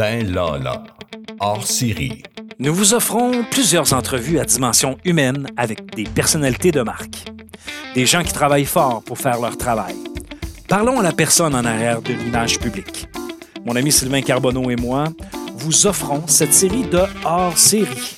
Ben 0.00 0.32
Lala, 0.32 0.82
hors 1.40 1.66
série. 1.66 2.22
Nous 2.58 2.72
vous 2.72 2.94
offrons 2.94 3.44
plusieurs 3.50 3.92
entrevues 3.92 4.38
à 4.38 4.46
dimension 4.46 4.96
humaine 5.04 5.46
avec 5.58 5.94
des 5.94 6.04
personnalités 6.04 6.72
de 6.72 6.80
marque. 6.80 7.30
Des 7.94 8.06
gens 8.06 8.22
qui 8.22 8.32
travaillent 8.32 8.64
fort 8.64 9.02
pour 9.04 9.18
faire 9.18 9.38
leur 9.38 9.58
travail. 9.58 9.94
Parlons 10.70 11.00
à 11.00 11.02
la 11.02 11.12
personne 11.12 11.54
en 11.54 11.66
arrière 11.66 12.00
de 12.00 12.14
l'image 12.14 12.58
publique. 12.58 13.08
Mon 13.66 13.76
ami 13.76 13.92
Sylvain 13.92 14.22
Carbonneau 14.22 14.70
et 14.70 14.76
moi 14.76 15.04
vous 15.56 15.86
offrons 15.86 16.26
cette 16.26 16.54
série 16.54 16.84
de 16.84 17.02
hors 17.26 17.58
série. 17.58 18.16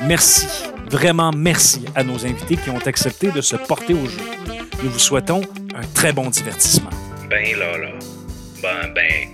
Merci, 0.00 0.48
vraiment 0.90 1.30
merci 1.30 1.84
à 1.94 2.02
nos 2.02 2.26
invités 2.26 2.56
qui 2.56 2.70
ont 2.70 2.84
accepté 2.84 3.30
de 3.30 3.40
se 3.40 3.54
porter 3.54 3.94
au 3.94 4.06
jeu. 4.06 4.24
Nous 4.82 4.90
vous 4.90 4.98
souhaitons 4.98 5.42
un 5.76 5.86
très 5.94 6.12
bon 6.12 6.30
divertissement. 6.30 6.90
Ben 7.30 7.56
là 7.56 7.78
là. 7.78 7.90
Ben 8.60 8.92
ben. 8.92 9.28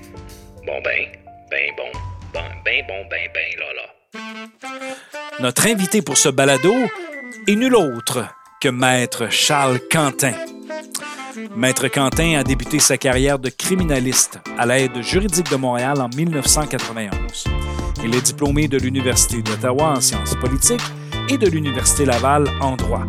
Bon 0.67 0.83
ben. 0.85 1.28
Ben 1.51 1.73
bon. 1.77 1.99
Ben 2.35 2.43
ben 2.65 2.85
bon 2.87 3.07
ben 3.11 3.29
ben 3.33 3.51
là 3.59 3.73
là. 3.75 4.21
Notre 5.41 5.67
invité 5.67 6.03
pour 6.03 6.17
ce 6.17 6.29
balado 6.29 6.75
est 7.47 7.55
nul 7.55 7.75
autre 7.75 8.27
que 8.61 8.69
Maître 8.69 9.31
Charles 9.31 9.81
Quentin. 9.91 10.35
Maître 11.57 11.89
Quentin 11.89 12.39
a 12.39 12.45
débuté 12.45 12.81
sa 12.81 12.99
carrière 12.99 13.39
de 13.39 13.49
criminaliste 13.49 14.41
à 14.59 14.67
l'aide 14.67 15.01
juridique 15.01 15.51
de 15.51 15.57
Montréal 15.57 16.01
en 16.01 16.09
1991. 16.09 17.45
Il 18.05 18.15
est 18.15 18.23
diplômé 18.23 18.69
de 18.69 18.79
l'Université 18.79 19.41
d'Ottawa 19.41 19.95
en 19.97 20.01
sciences 20.01 20.35
politiques 20.35 20.83
et 21.29 21.39
de 21.39 21.49
l'Université 21.49 22.05
Laval 22.05 22.49
en 22.61 22.77
droit. 22.77 23.05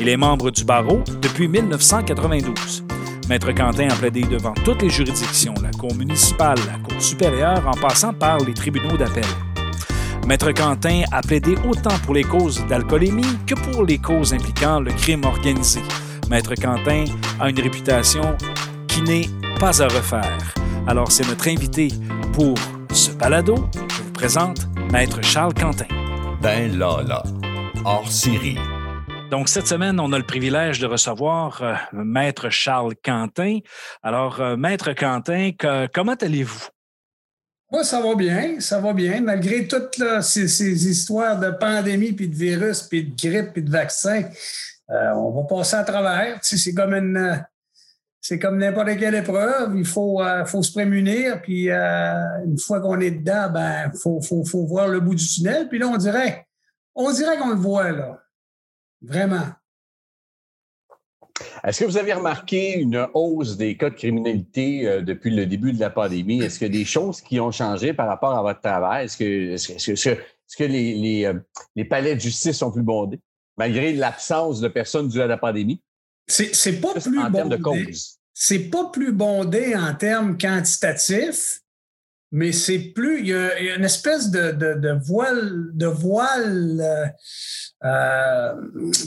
Il 0.00 0.08
est 0.08 0.16
membre 0.16 0.50
du 0.50 0.64
barreau 0.64 1.02
depuis 1.20 1.48
1992. 1.48 2.84
Maître 3.32 3.52
Quentin 3.52 3.88
a 3.88 3.94
plaidé 3.94 4.20
devant 4.20 4.52
toutes 4.52 4.82
les 4.82 4.90
juridictions, 4.90 5.54
la 5.62 5.70
Cour 5.70 5.94
municipale, 5.94 6.58
la 6.66 6.76
Cour 6.80 7.00
supérieure, 7.00 7.66
en 7.66 7.72
passant 7.72 8.12
par 8.12 8.36
les 8.36 8.52
tribunaux 8.52 8.94
d'appel. 8.98 9.24
Maître 10.26 10.52
Quentin 10.52 11.04
a 11.10 11.22
plaidé 11.22 11.54
autant 11.66 11.98
pour 12.04 12.12
les 12.12 12.24
causes 12.24 12.62
d'alcoolémie 12.66 13.38
que 13.46 13.54
pour 13.54 13.86
les 13.86 13.96
causes 13.96 14.34
impliquant 14.34 14.80
le 14.80 14.92
crime 14.92 15.24
organisé. 15.24 15.80
Maître 16.28 16.54
Quentin 16.56 17.06
a 17.40 17.48
une 17.48 17.58
réputation 17.58 18.36
qui 18.86 19.00
n'est 19.00 19.30
pas 19.58 19.80
à 19.80 19.86
refaire. 19.86 20.38
Alors 20.86 21.10
c'est 21.10 21.26
notre 21.26 21.48
invité 21.48 21.88
pour 22.34 22.54
ce 22.92 23.12
balado. 23.12 23.54
Je 23.96 24.02
vous 24.02 24.12
présente 24.12 24.68
Maître 24.92 25.24
Charles 25.24 25.54
Quentin. 25.54 25.86
Ben 26.42 26.78
Lala, 26.78 27.22
hors 27.86 28.12
série. 28.12 28.58
Donc, 29.32 29.48
cette 29.48 29.66
semaine, 29.66 29.98
on 29.98 30.12
a 30.12 30.18
le 30.18 30.26
privilège 30.26 30.78
de 30.78 30.84
recevoir 30.84 31.62
euh, 31.62 31.74
Maître 31.94 32.50
Charles 32.50 32.92
Quentin. 33.02 33.60
Alors, 34.02 34.42
euh, 34.42 34.56
Maître 34.58 34.92
Quentin, 34.92 35.52
que- 35.58 35.86
comment 35.86 36.12
allez-vous? 36.12 36.66
Moi, 37.70 37.82
ça 37.82 38.02
va 38.02 38.14
bien, 38.14 38.60
ça 38.60 38.78
va 38.78 38.92
bien, 38.92 39.22
malgré 39.22 39.66
toutes 39.66 40.02
ces, 40.20 40.86
histoires 40.86 41.40
de 41.40 41.48
pandémie, 41.48 42.12
puis 42.12 42.28
de 42.28 42.34
virus, 42.34 42.82
puis 42.82 43.04
de 43.04 43.16
grippe, 43.16 43.54
puis 43.54 43.62
de 43.62 43.70
vaccin. 43.70 44.24
euh, 44.90 45.14
on 45.14 45.30
va 45.30 45.44
passer 45.44 45.76
à 45.76 45.84
travers. 45.84 46.38
C'est 46.42 46.74
comme 46.74 46.92
une, 46.92 47.42
c'est 48.20 48.38
comme 48.38 48.58
n'importe 48.58 48.98
quelle 48.98 49.14
épreuve. 49.14 49.72
Il 49.76 49.86
faut, 49.86 50.20
se 50.44 50.72
prémunir, 50.72 51.40
puis 51.40 51.70
une 51.70 52.58
fois 52.58 52.82
qu'on 52.82 53.00
est 53.00 53.12
dedans, 53.12 53.48
ben, 53.50 53.92
faut, 53.94 54.20
faut, 54.20 54.44
faut 54.44 54.66
voir 54.66 54.88
le 54.88 55.00
bout 55.00 55.14
du 55.14 55.26
tunnel. 55.26 55.70
Puis 55.70 55.78
là, 55.78 55.88
on 55.88 55.96
dirait, 55.96 56.46
on 56.94 57.10
dirait 57.10 57.38
qu'on 57.38 57.48
le 57.48 57.56
voit 57.56 57.92
là, 57.92 58.21
vraiment. 59.02 59.48
Est-ce 61.64 61.80
que 61.80 61.84
vous 61.84 61.96
avez 61.96 62.12
remarqué 62.12 62.74
une 62.78 63.08
hausse 63.14 63.56
des 63.56 63.76
cas 63.76 63.90
de 63.90 63.94
criminalité 63.94 64.86
euh, 64.86 65.00
depuis 65.02 65.34
le 65.34 65.46
début 65.46 65.72
de 65.72 65.80
la 65.80 65.90
pandémie? 65.90 66.40
Est-ce 66.42 66.58
qu'il 66.58 66.68
y 66.68 66.76
a 66.76 66.78
des 66.78 66.84
choses 66.84 67.20
qui 67.20 67.40
ont 67.40 67.50
changé 67.50 67.92
par 67.94 68.08
rapport 68.08 68.32
à 68.36 68.42
votre 68.42 68.60
travail? 68.60 69.06
Est-ce 69.06 69.16
que, 69.16 69.52
est-ce 69.52 69.68
que, 69.68 69.72
est-ce 69.92 70.04
que- 70.10 70.10
est-ce 70.10 70.56
que 70.56 70.64
les, 70.64 70.94
les, 70.94 71.24
euh, 71.24 71.34
les 71.76 71.84
palais 71.84 72.14
de 72.14 72.20
justice 72.20 72.58
sont 72.58 72.70
plus 72.70 72.82
bondés, 72.82 73.18
malgré 73.56 73.92
l'absence 73.94 74.60
de 74.60 74.68
personnes 74.68 75.08
dues 75.08 75.22
à 75.22 75.26
la 75.26 75.38
pandémie? 75.38 75.80
C'est, 76.26 76.80
pas 76.80 76.92
plus 76.94 77.18
en 77.18 77.32
termes 77.32 77.48
de 77.48 77.56
bondé. 77.56 77.86
cause. 77.86 78.18
c'est 78.34 78.68
pas 78.70 78.90
plus 78.90 79.12
bondé 79.12 79.74
en 79.74 79.94
termes 79.94 80.36
quantitatifs, 80.38 81.60
mais 82.32 82.50
c'est 82.52 82.78
plus. 82.78 83.20
Il 83.20 83.26
y 83.28 83.34
a, 83.34 83.76
une 83.76 83.84
espèce 83.84 84.30
de, 84.30 84.50
de, 84.52 84.98
voile, 85.04 85.66
de 85.74 85.86
voile 85.86 86.80
euh, 86.80 87.06
euh, 87.84 88.52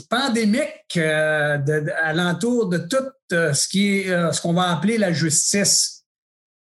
pandémique 0.08 0.96
euh, 0.96 1.58
de- 1.58 1.80
de- 1.80 1.90
alentour 2.02 2.68
de 2.68 2.78
tout 2.78 2.96
euh, 3.32 3.52
ce 3.52 3.68
qui 3.68 3.98
est 3.98 4.32
ce 4.32 4.40
qu'on 4.40 4.52
va 4.54 4.70
appeler 4.70 4.96
la 4.98 5.12
justice. 5.12 6.04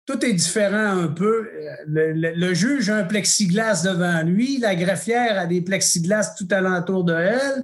Tout 0.07 0.23
est 0.25 0.33
différent 0.33 1.03
un 1.03 1.07
peu. 1.07 1.49
Le, 1.87 2.13
le- 2.13 2.33
le 2.33 2.53
juge 2.53 2.89
a 2.89 2.97
un 2.97 3.03
plexiglas 3.05 3.81
devant 3.83 4.21
lui, 4.23 4.57
la 4.59 4.75
greffière 4.75 5.39
a 5.39 5.45
des 5.45 5.61
plexiglas 5.61 6.35
tout 6.37 6.47
alentour 6.51 7.03
de 7.03 7.13
elle. 7.13 7.63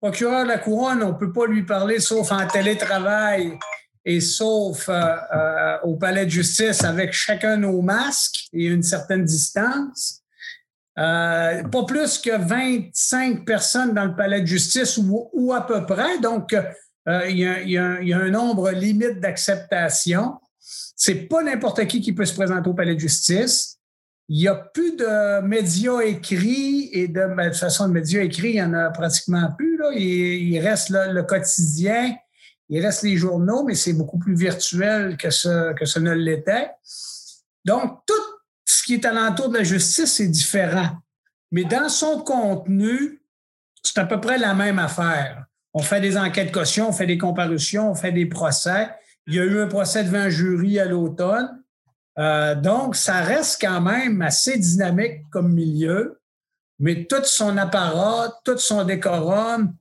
Procureur 0.00 0.42
de 0.42 0.48
la 0.48 0.58
couronne, 0.58 1.02
on 1.04 1.12
ne 1.12 1.18
peut 1.18 1.32
pas 1.32 1.46
lui 1.46 1.62
parler 1.64 2.00
sauf 2.00 2.32
en 2.32 2.44
télétravail 2.48 3.56
et 4.04 4.20
sauf 4.20 4.88
euh, 4.88 4.92
euh, 5.34 5.78
au 5.84 5.96
palais 5.96 6.24
de 6.24 6.30
justice 6.30 6.82
avec 6.84 7.12
chacun 7.12 7.56
nos 7.56 7.82
masques 7.82 8.48
et 8.52 8.66
une 8.66 8.82
certaine 8.82 9.24
distance. 9.24 10.22
Euh, 10.98 11.62
pas 11.62 11.84
plus 11.84 12.18
que 12.18 12.36
25 12.36 13.46
personnes 13.46 13.94
dans 13.94 14.04
le 14.04 14.14
palais 14.14 14.42
de 14.42 14.46
justice 14.46 14.98
ou, 14.98 15.30
ou 15.32 15.52
à 15.52 15.66
peu 15.66 15.86
près. 15.86 16.18
Donc, 16.18 16.52
euh, 16.52 17.22
il 17.28 17.38
y, 17.38 17.42
y 17.42 17.72
y 17.72 17.78
a 18.12 18.18
un 18.18 18.30
nombre 18.30 18.70
limite 18.72 19.20
d'acceptation. 19.20 20.34
C'est 20.58 21.28
pas 21.28 21.42
n'importe 21.42 21.86
qui 21.86 22.00
qui 22.00 22.12
peut 22.12 22.26
se 22.26 22.34
présenter 22.34 22.68
au 22.68 22.74
palais 22.74 22.94
de 22.94 23.00
justice. 23.00 23.78
Il 24.28 24.38
n'y 24.38 24.48
a 24.48 24.54
plus 24.54 24.96
de 24.96 25.40
médias 25.40 26.00
écrits 26.00 26.90
et 26.92 27.08
de, 27.08 27.26
ben, 27.34 27.46
de 27.46 27.50
toute 27.50 27.58
façon, 27.58 27.88
de 27.88 27.92
médias 27.92 28.22
écrits, 28.22 28.50
il 28.50 28.54
n'y 28.54 28.62
en 28.62 28.74
a 28.74 28.90
pratiquement 28.90 29.50
plus. 29.56 29.76
Là. 29.78 29.90
Il, 29.94 30.02
il 30.02 30.58
reste 30.60 30.90
le 30.90 31.22
quotidien, 31.22 32.14
il 32.72 32.84
reste 32.84 33.02
les 33.02 33.18
journaux, 33.18 33.64
mais 33.64 33.74
c'est 33.74 33.92
beaucoup 33.92 34.18
plus 34.18 34.34
virtuel 34.34 35.18
que 35.18 35.28
ce, 35.28 35.74
que 35.74 35.98
ne 35.98 36.12
l'était. 36.12 36.70
Donc, 37.66 38.00
tout 38.06 38.14
ce 38.64 38.82
qui 38.82 38.94
est 38.94 39.04
alentour 39.04 39.50
de 39.50 39.58
la 39.58 39.62
justice, 39.62 40.14
c'est 40.14 40.28
différent. 40.28 40.96
Mais 41.50 41.64
dans 41.64 41.90
son 41.90 42.20
contenu, 42.20 43.22
c'est 43.82 43.98
à 43.98 44.06
peu 44.06 44.22
près 44.22 44.38
la 44.38 44.54
même 44.54 44.78
affaire. 44.78 45.44
On 45.74 45.82
fait 45.82 46.00
des 46.00 46.16
enquêtes 46.16 46.50
caution, 46.50 46.88
on 46.88 46.92
fait 46.92 47.06
des 47.06 47.18
comparutions, 47.18 47.90
on 47.90 47.94
fait 47.94 48.10
des 48.10 48.24
procès. 48.24 48.88
Il 49.26 49.34
y 49.34 49.40
a 49.40 49.44
eu 49.44 49.60
un 49.60 49.66
procès 49.66 50.04
devant 50.04 50.20
un 50.20 50.28
jury 50.30 50.80
à 50.80 50.86
l'automne. 50.86 51.62
Euh, 52.18 52.54
donc, 52.54 52.96
ça 52.96 53.20
reste 53.20 53.60
quand 53.60 53.82
même 53.82 54.22
assez 54.22 54.56
dynamique 54.56 55.24
comme 55.30 55.52
milieu, 55.52 56.22
mais 56.78 57.04
tout 57.04 57.24
son 57.24 57.58
apparat, 57.58 58.40
tout 58.46 58.56
son 58.56 58.84
décorum, 58.84 59.74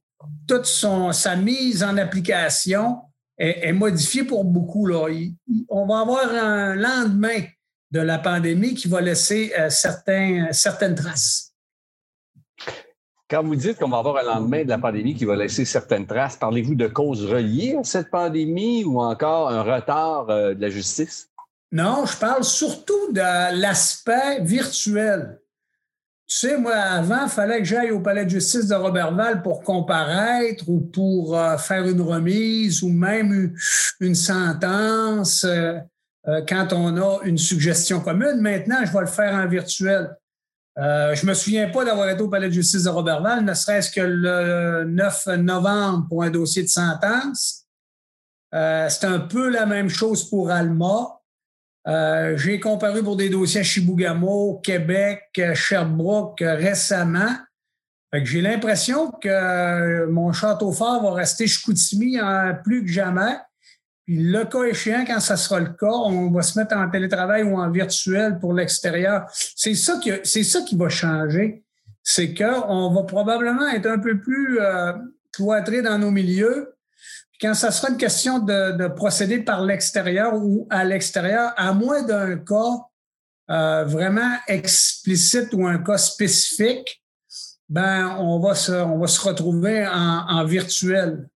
toute 0.47 0.65
son, 0.65 1.11
sa 1.11 1.35
mise 1.35 1.83
en 1.83 1.97
application 1.97 3.01
est, 3.37 3.67
est 3.69 3.73
modifiée 3.73 4.23
pour 4.23 4.43
beaucoup. 4.43 4.85
Là. 4.85 5.09
Il- 5.09 5.35
il- 5.47 5.65
on 5.69 5.85
va 5.85 5.99
avoir 6.01 6.29
un 6.33 6.75
lendemain 6.75 7.41
de 7.91 7.99
la 7.99 8.19
pandémie 8.19 8.73
qui 8.73 8.87
va 8.87 9.01
laisser 9.01 9.51
euh, 9.57 9.69
certains, 9.69 10.47
certaines 10.51 10.95
traces. 10.95 11.53
Quand 13.29 13.43
vous 13.43 13.55
dites 13.55 13.77
qu'on 13.77 13.89
va 13.89 13.97
avoir 13.99 14.17
un 14.17 14.23
lendemain 14.23 14.63
de 14.63 14.69
la 14.69 14.77
pandémie 14.77 15.15
qui 15.15 15.25
va 15.25 15.35
laisser 15.35 15.63
certaines 15.65 16.05
traces, 16.05 16.35
parlez-vous 16.35 16.75
de 16.75 16.87
causes 16.87 17.25
reliées 17.25 17.77
à 17.79 17.83
cette 17.83 18.09
pandémie 18.11 18.83
ou 18.83 18.99
encore 19.01 19.49
un 19.49 19.63
retard 19.63 20.29
euh, 20.29 20.53
de 20.53 20.61
la 20.61 20.69
justice? 20.69 21.29
Non, 21.71 22.05
je 22.05 22.17
parle 22.17 22.43
surtout 22.43 23.11
de 23.13 23.21
l'aspect 23.57 24.41
virtuel. 24.41 25.40
Tu 26.31 26.37
sais, 26.37 26.57
moi, 26.57 26.75
avant, 26.75 27.23
il 27.23 27.29
fallait 27.29 27.57
que 27.59 27.65
j'aille 27.65 27.91
au 27.91 27.99
palais 27.99 28.23
de 28.23 28.29
justice 28.29 28.65
de 28.67 28.73
Robertval 28.73 29.41
pour 29.41 29.63
comparaître 29.63 30.63
ou 30.69 30.79
pour 30.79 31.37
euh, 31.37 31.57
faire 31.57 31.85
une 31.85 31.99
remise 31.99 32.83
ou 32.83 32.87
même 32.87 33.53
une, 33.99 34.15
sentence 34.15 35.43
euh, 35.43 35.73
euh, 36.29 36.41
quand 36.47 36.71
on 36.71 36.95
a 36.95 37.19
une 37.25 37.37
suggestion 37.37 37.99
commune. 37.99 38.39
Maintenant, 38.39 38.77
je 38.85 38.93
vais 38.93 39.01
le 39.01 39.07
faire 39.07 39.33
en 39.33 39.45
virtuel. 39.45 40.15
Je 40.77 41.25
me 41.25 41.33
souviens 41.33 41.69
pas 41.69 41.83
d'avoir 41.83 42.07
été 42.07 42.21
au 42.21 42.29
palais 42.29 42.47
de 42.47 42.53
justice 42.53 42.83
de 42.83 42.89
Robertval, 42.89 43.43
ne 43.43 43.53
serait-ce 43.53 43.91
que 43.91 43.99
le 43.99 44.85
9 44.85 45.27
novembre 45.39 46.07
pour 46.07 46.23
un 46.23 46.29
dossier 46.29 46.63
de 46.63 46.69
sentence. 46.69 47.65
C'est 48.53 49.03
un 49.03 49.19
peu 49.19 49.49
la 49.49 49.65
même 49.65 49.89
chose 49.89 50.29
pour 50.29 50.49
Alma. 50.49 51.20
Euh, 51.87 52.37
j'ai 52.37 52.59
comparu 52.59 53.01
pour 53.03 53.15
des 53.15 53.29
dossiers 53.29 53.61
à 53.61 53.63
Chibougamau, 53.63 54.59
Québec, 54.63 55.41
Sherbrooke 55.55 56.41
euh, 56.41 56.55
récemment. 56.55 57.35
J'ai 58.13 58.41
l'impression 58.41 59.09
que 59.09 59.29
euh, 59.29 60.07
mon 60.09 60.33
château 60.33 60.71
fort 60.73 61.01
va 61.01 61.13
rester 61.13 61.47
Chicoutimi 61.47 62.19
en 62.19 62.53
plus 62.61 62.83
que 62.83 62.91
jamais. 62.91 63.37
Puis 64.05 64.17
le 64.17 64.43
cas 64.43 64.63
échéant, 64.63 65.05
quand 65.07 65.21
ça 65.21 65.37
sera 65.37 65.61
le 65.61 65.69
cas, 65.69 65.93
on 65.93 66.29
va 66.29 66.41
se 66.41 66.59
mettre 66.59 66.75
en 66.75 66.89
télétravail 66.89 67.43
ou 67.43 67.55
en 67.57 67.71
virtuel 67.71 68.37
pour 68.39 68.53
l'extérieur. 68.53 69.25
C'est 69.31 69.75
ça 69.75 69.97
qui, 69.97 70.11
c'est 70.23 70.43
ça 70.43 70.61
qui 70.61 70.75
va 70.75 70.89
changer. 70.89 71.63
C'est 72.03 72.33
qu'on 72.33 72.93
va 72.93 73.03
probablement 73.03 73.69
être 73.69 73.85
un 73.85 73.99
peu 73.99 74.19
plus 74.19 74.59
euh, 74.59 74.91
cloîtré 75.31 75.81
dans 75.81 75.97
nos 75.97 76.11
milieux. 76.11 76.73
Quand 77.41 77.53
ça 77.55 77.71
sera 77.71 77.89
une 77.89 77.97
question 77.97 78.39
de, 78.39 78.77
de 78.77 78.87
procéder 78.87 79.39
par 79.39 79.61
l'extérieur 79.63 80.35
ou 80.35 80.67
à 80.69 80.83
l'extérieur, 80.83 81.53
à 81.57 81.73
moins 81.73 82.03
d'un 82.03 82.37
cas 82.37 82.85
euh, 83.51 83.83
vraiment 83.83 84.37
explicite 84.47 85.49
ou 85.53 85.67
un 85.67 85.79
cas 85.79 85.97
spécifique, 85.97 87.03
ben, 87.67 88.15
on 88.19 88.39
va 88.39 88.55
se, 88.55 88.71
on 88.71 88.97
va 88.97 89.07
se 89.07 89.19
retrouver 89.19 89.85
en, 89.87 90.45
virtuel. 90.45 91.27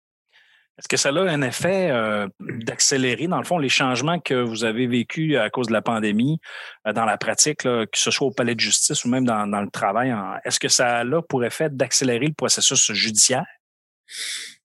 Est-ce 0.77 0.87
que 0.87 0.97
ça 0.97 1.09
a 1.09 1.21
un 1.21 1.41
effet 1.41 1.89
euh, 1.89 2.27
d'accélérer, 2.39 3.27
dans 3.27 3.37
le 3.37 3.43
fond, 3.43 3.57
les 3.57 3.69
changements 3.69 4.19
que 4.19 4.33
vous 4.33 4.63
avez 4.63 4.87
vécus 4.87 5.37
à 5.37 5.49
cause 5.49 5.67
de 5.67 5.73
la 5.73 5.81
pandémie 5.81 6.39
euh, 6.87 6.93
dans 6.93 7.05
la 7.05 7.17
pratique, 7.17 7.63
que 7.63 7.87
ce 7.93 8.11
soit 8.11 8.27
au 8.27 8.31
palais 8.31 8.55
de 8.55 8.59
justice 8.61 9.03
ou 9.03 9.09
même 9.09 9.25
dans, 9.25 9.45
le 9.45 9.69
travail? 9.69 10.15
Est-ce 10.45 10.59
que 10.59 10.69
ça 10.69 10.99
a 10.99 11.21
pour 11.21 11.43
effet 11.43 11.69
d'accélérer 11.69 12.27
le 12.27 12.33
processus 12.33 12.93
judiciaire? 12.93 13.45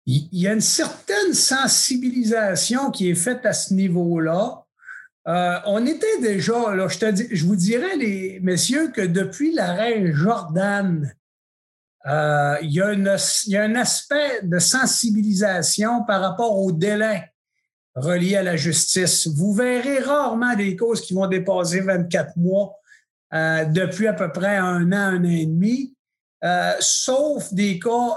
Il 0.06 0.28
y 0.32 0.48
a 0.48 0.52
une 0.52 0.60
certaine 0.60 1.34
sensibilisation 1.34 2.90
qui 2.90 3.10
est 3.10 3.14
faite 3.14 3.44
à 3.44 3.52
ce 3.52 3.74
niveau-là. 3.74 4.64
Euh, 5.28 5.58
on 5.66 5.84
était 5.86 6.20
déjà, 6.20 6.54
je, 6.88 7.44
vous 7.44 7.56
dirais, 7.56 7.96
les 7.96 8.40
messieurs, 8.40 8.90
que 8.90 9.02
depuis 9.02 9.52
l'arrêt 9.54 10.12
Jordan, 10.12 11.12
euh, 12.06 12.56
il, 12.62 12.72
y 12.72 12.80
a 12.80 13.62
un 13.62 13.74
aspect 13.74 14.40
de 14.42 14.58
sensibilisation 14.58 16.04
par 16.04 16.22
rapport 16.22 16.58
au 16.58 16.72
délai 16.72 17.30
relié 17.94 18.36
à 18.36 18.42
la 18.42 18.56
justice. 18.56 19.28
Vous 19.28 19.52
verrez 19.52 19.98
rarement 19.98 20.56
des 20.56 20.74
causes 20.76 21.02
qui 21.02 21.12
vont 21.12 21.26
dépasser 21.26 21.80
24 21.80 22.36
mois 22.38 22.74
euh, 23.34 23.66
depuis 23.66 24.06
à 24.08 24.14
peu 24.14 24.32
près 24.32 24.56
un 24.56 24.90
an, 24.92 24.96
un 24.96 25.24
an 25.24 25.28
et 25.28 25.44
demi, 25.44 25.94
sauf 26.80 27.52
des 27.52 27.78
cas 27.78 28.16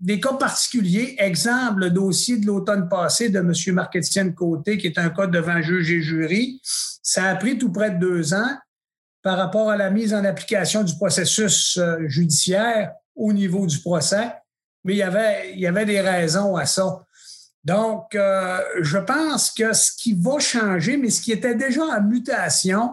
des 0.00 0.20
cas 0.20 0.34
particuliers, 0.34 1.16
exemple, 1.18 1.80
le 1.80 1.90
dossier 1.90 2.38
de 2.38 2.46
l'automne 2.46 2.88
passé 2.88 3.30
de 3.30 3.38
M. 3.40 3.52
Marc-Étienne 3.74 4.34
Côté, 4.34 4.78
qui 4.78 4.86
est 4.86 4.98
un 4.98 5.10
cas 5.10 5.26
devant 5.26 5.60
juge 5.60 5.90
et 5.90 6.00
jury, 6.00 6.60
ça 7.02 7.24
a 7.24 7.34
pris 7.34 7.58
tout 7.58 7.72
près 7.72 7.90
de 7.90 7.98
deux 7.98 8.34
ans 8.34 8.56
par 9.22 9.36
rapport 9.36 9.70
à 9.70 9.76
la 9.76 9.90
mise 9.90 10.14
en 10.14 10.24
application 10.24 10.84
du 10.84 10.94
processus 10.96 11.76
euh, 11.78 12.06
judiciaire 12.06 12.92
au 13.16 13.32
niveau 13.32 13.66
du 13.66 13.78
procès, 13.80 14.32
mais 14.84 14.94
il 14.94 14.98
y 14.98 15.02
avait, 15.02 15.84
des 15.84 16.00
raisons 16.00 16.54
à 16.54 16.64
ça. 16.64 17.04
Donc, 17.64 18.14
euh, 18.14 18.60
je 18.80 18.98
pense 18.98 19.50
que 19.50 19.72
ce 19.72 19.90
qui 19.96 20.14
va 20.14 20.38
changer, 20.38 20.96
mais 20.96 21.10
ce 21.10 21.20
qui 21.20 21.32
était 21.32 21.56
déjà 21.56 21.82
en 21.82 22.02
mutation 22.02 22.92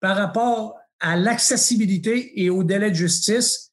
par 0.00 0.16
rapport 0.16 0.76
à 1.00 1.16
l'accessibilité 1.16 2.40
et 2.40 2.50
au 2.50 2.62
délai 2.62 2.90
de 2.90 2.96
justice, 2.96 3.71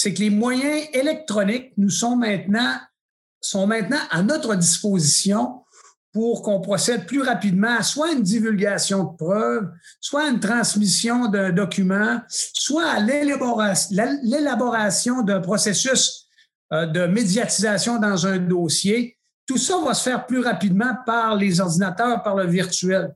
c'est 0.00 0.14
que 0.14 0.20
les 0.20 0.30
moyens 0.30 0.88
électroniques 0.94 1.74
nous 1.76 1.90
sont 1.90 2.16
maintenant, 2.16 2.78
sont 3.42 3.66
maintenant 3.66 4.00
à 4.10 4.22
notre 4.22 4.54
disposition 4.54 5.62
pour 6.14 6.40
qu'on 6.40 6.62
procède 6.62 7.04
plus 7.04 7.20
rapidement 7.20 7.82
soit 7.82 8.08
à 8.08 8.12
une 8.12 8.22
divulgation 8.22 9.04
de 9.04 9.14
preuves, 9.18 9.68
soit 10.00 10.30
une 10.30 10.40
transmission 10.40 11.28
d'un 11.28 11.50
document, 11.50 12.22
soit 12.28 12.86
à 12.86 13.00
l'élaboration 13.00 15.20
d'un 15.20 15.40
processus 15.40 16.24
euh, 16.72 16.86
de 16.86 17.04
médiatisation 17.04 17.98
dans 17.98 18.26
un 18.26 18.38
dossier. 18.38 19.18
Tout 19.44 19.58
ça 19.58 19.76
va 19.84 19.92
se 19.92 20.02
faire 20.02 20.24
plus 20.24 20.40
rapidement 20.40 20.94
par 21.04 21.36
les 21.36 21.60
ordinateurs, 21.60 22.22
par 22.22 22.36
le 22.36 22.46
virtuel. 22.46 23.14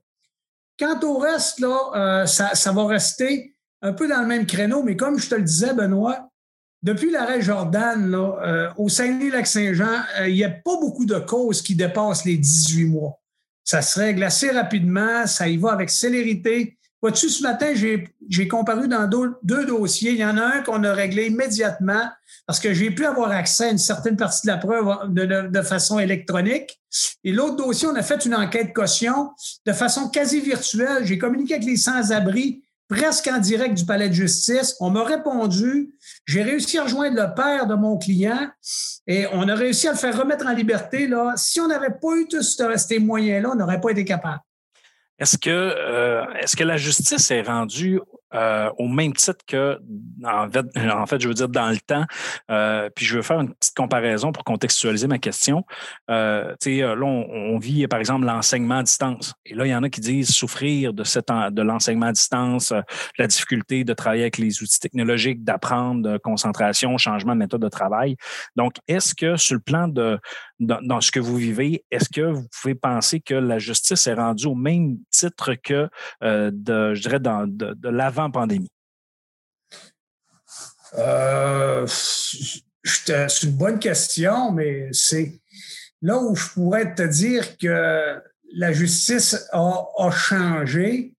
Quant 0.78 1.00
au 1.02 1.16
reste, 1.16 1.60
là, 1.60 1.78
euh, 1.94 2.26
ça 2.26 2.72
va 2.72 2.86
rester 2.86 3.56
un 3.80 3.94
peu 3.94 4.06
dans 4.06 4.20
le 4.20 4.26
même 4.26 4.44
créneau, 4.44 4.82
mais 4.82 4.96
comme 4.96 5.18
je 5.18 5.30
te 5.30 5.34
le 5.34 5.44
disais, 5.44 5.72
Benoît, 5.72 6.28
depuis 6.84 7.10
l'arrêt 7.10 7.40
Jordan, 7.40 8.10
là, 8.10 8.36
euh, 8.44 8.70
au 8.76 8.90
Saguenay-Lac-Saint-Jean, 8.90 10.02
euh, 10.20 10.28
il 10.28 10.34
n'y 10.34 10.44
a 10.44 10.50
pas 10.50 10.78
beaucoup 10.78 11.06
de 11.06 11.18
causes 11.18 11.62
qui 11.62 11.74
dépassent 11.74 12.26
les 12.26 12.36
18 12.36 12.84
mois. 12.84 13.18
Ça 13.64 13.80
se 13.80 13.98
règle 13.98 14.22
assez 14.22 14.50
rapidement, 14.50 15.26
ça 15.26 15.48
y 15.48 15.56
va 15.56 15.72
avec 15.72 15.88
célérité. 15.88 16.76
Vois-tu, 17.00 17.30
ce 17.30 17.42
matin, 17.42 17.72
j'ai 17.74 18.48
comparu 18.48 18.86
dans 18.86 19.08
deux, 19.08 19.64
dossiers. 19.64 20.12
Il 20.12 20.18
y 20.18 20.24
en 20.26 20.36
a 20.36 20.44
un 20.44 20.60
qu'on 20.60 20.84
a 20.84 20.92
réglé 20.92 21.28
immédiatement 21.28 22.10
parce 22.46 22.60
que 22.60 22.74
j'ai 22.74 22.90
pu 22.90 23.06
avoir 23.06 23.30
accès 23.30 23.68
à 23.68 23.70
une 23.70 23.78
certaine 23.78 24.16
partie 24.18 24.46
de 24.46 24.52
la 24.52 24.58
preuve 24.58 25.10
de, 25.10 25.48
de 25.48 25.62
façon 25.62 25.98
électronique. 25.98 26.78
Et 27.24 27.32
l'autre 27.32 27.56
dossier, 27.56 27.88
on 27.88 27.94
a 27.94 28.02
fait 28.02 28.26
une 28.26 28.34
enquête 28.34 28.74
caution 28.74 29.30
de 29.66 29.72
façon 29.72 30.10
quasi 30.10 30.40
virtuelle. 30.40 31.06
J'ai 31.06 31.16
communiqué 31.16 31.54
avec 31.54 31.66
les 31.66 31.76
sans-abri 31.78 32.62
presque 32.88 33.28
en 33.28 33.38
direct 33.38 33.74
du 33.74 33.84
palais 33.84 34.08
de 34.08 34.14
justice. 34.14 34.76
On 34.80 34.90
m'a 34.90 35.04
répondu. 35.04 35.94
J'ai 36.26 36.42
réussi 36.42 36.78
à 36.78 36.84
rejoindre 36.84 37.20
le 37.20 37.34
père 37.34 37.66
de 37.66 37.74
mon 37.74 37.98
client 37.98 38.48
et 39.06 39.26
on 39.32 39.46
a 39.48 39.54
réussi 39.54 39.88
à 39.88 39.92
le 39.92 39.98
faire 39.98 40.18
remettre 40.18 40.46
en 40.46 40.52
liberté. 40.52 41.06
Là. 41.06 41.34
Si 41.36 41.60
on 41.60 41.68
n'avait 41.68 41.90
pas 41.90 42.16
eu 42.16 42.26
tous 42.26 42.58
ces 42.76 42.98
moyens-là, 42.98 43.50
on 43.52 43.56
n'aurait 43.56 43.80
pas 43.80 43.90
été 43.90 44.04
capable. 44.04 44.40
Est-ce 45.18 45.38
que, 45.38 45.50
euh, 45.50 46.24
est-ce 46.40 46.56
que 46.56 46.64
la 46.64 46.76
justice 46.76 47.30
est 47.30 47.42
rendue 47.42 48.00
euh, 48.34 48.70
au 48.78 48.88
même 48.88 49.12
titre 49.12 49.44
que, 49.46 49.78
en 50.24 51.06
fait, 51.06 51.20
je 51.20 51.28
veux 51.28 51.34
dire, 51.34 51.48
dans 51.48 51.70
le 51.70 51.78
temps, 51.78 52.04
euh, 52.50 52.90
puis 52.94 53.04
je 53.04 53.16
veux 53.16 53.22
faire 53.22 53.40
une 53.40 53.54
petite 53.54 53.76
comparaison 53.76 54.32
pour 54.32 54.44
contextualiser 54.44 55.06
ma 55.06 55.18
question. 55.18 55.64
Euh, 56.10 56.54
là, 56.64 57.04
on, 57.04 57.58
vit, 57.58 57.86
par 57.86 58.00
exemple, 58.00 58.26
l'enseignement 58.26 58.78
à 58.78 58.82
distance. 58.82 59.34
Et 59.46 59.54
là, 59.54 59.66
il 59.66 59.70
y 59.70 59.74
en 59.74 59.82
a 59.82 59.88
qui 59.88 60.00
disent 60.00 60.30
souffrir 60.30 60.92
de, 60.92 61.02
de 61.50 61.62
l'enseignement 61.62 62.06
à 62.06 62.12
distance, 62.12 62.72
la 63.18 63.26
difficulté 63.26 63.84
de 63.84 63.94
travailler 63.94 64.22
avec 64.22 64.38
les 64.38 64.62
outils 64.62 64.80
technologiques, 64.80 65.44
d'apprendre, 65.44 66.18
concentration, 66.18 66.96
changement 66.98 67.34
de 67.34 67.38
méthode 67.38 67.62
de 67.62 67.68
travail. 67.68 68.16
Donc, 68.56 68.74
est-ce 68.88 69.14
que 69.14 69.36
sur 69.36 69.54
le 69.54 69.60
plan 69.60 69.88
de, 69.88 70.18
dans, 70.58 71.00
ce 71.00 71.12
que 71.12 71.20
vous 71.20 71.36
vivez, 71.36 71.84
est-ce 71.90 72.08
que 72.08 72.22
vous 72.22 72.46
pouvez 72.60 72.74
penser 72.74 73.20
que 73.20 73.34
la 73.34 73.58
justice 73.58 74.06
est 74.06 74.14
rendue 74.14 74.46
au 74.46 74.54
même 74.54 74.98
titre 75.10 75.54
que, 75.54 75.88
de, 76.22 76.94
je 76.94 77.00
dirais, 77.00 77.20
dans, 77.20 77.46
de, 77.46 77.74
de 77.74 77.88
l'avant 77.88 78.23
pandémie? 78.30 78.70
Euh, 80.96 81.86
c'est 81.86 83.42
une 83.42 83.56
bonne 83.56 83.78
question, 83.78 84.52
mais 84.52 84.88
c'est 84.92 85.40
là 86.02 86.18
où 86.18 86.36
je 86.36 86.48
pourrais 86.50 86.94
te 86.94 87.02
dire 87.02 87.56
que 87.58 88.22
la 88.54 88.72
justice 88.72 89.48
a, 89.52 90.10
changé. 90.10 91.14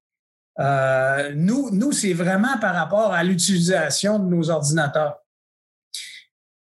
Euh, 0.58 1.32
nous, 1.34 1.70
nous 1.70 1.92
c'est 1.92 2.14
vraiment 2.14 2.58
par 2.58 2.74
rapport 2.74 3.12
à 3.12 3.22
l'utilisation 3.22 4.18
de 4.18 4.34
nos 4.34 4.48
ordinateurs. 4.48 5.18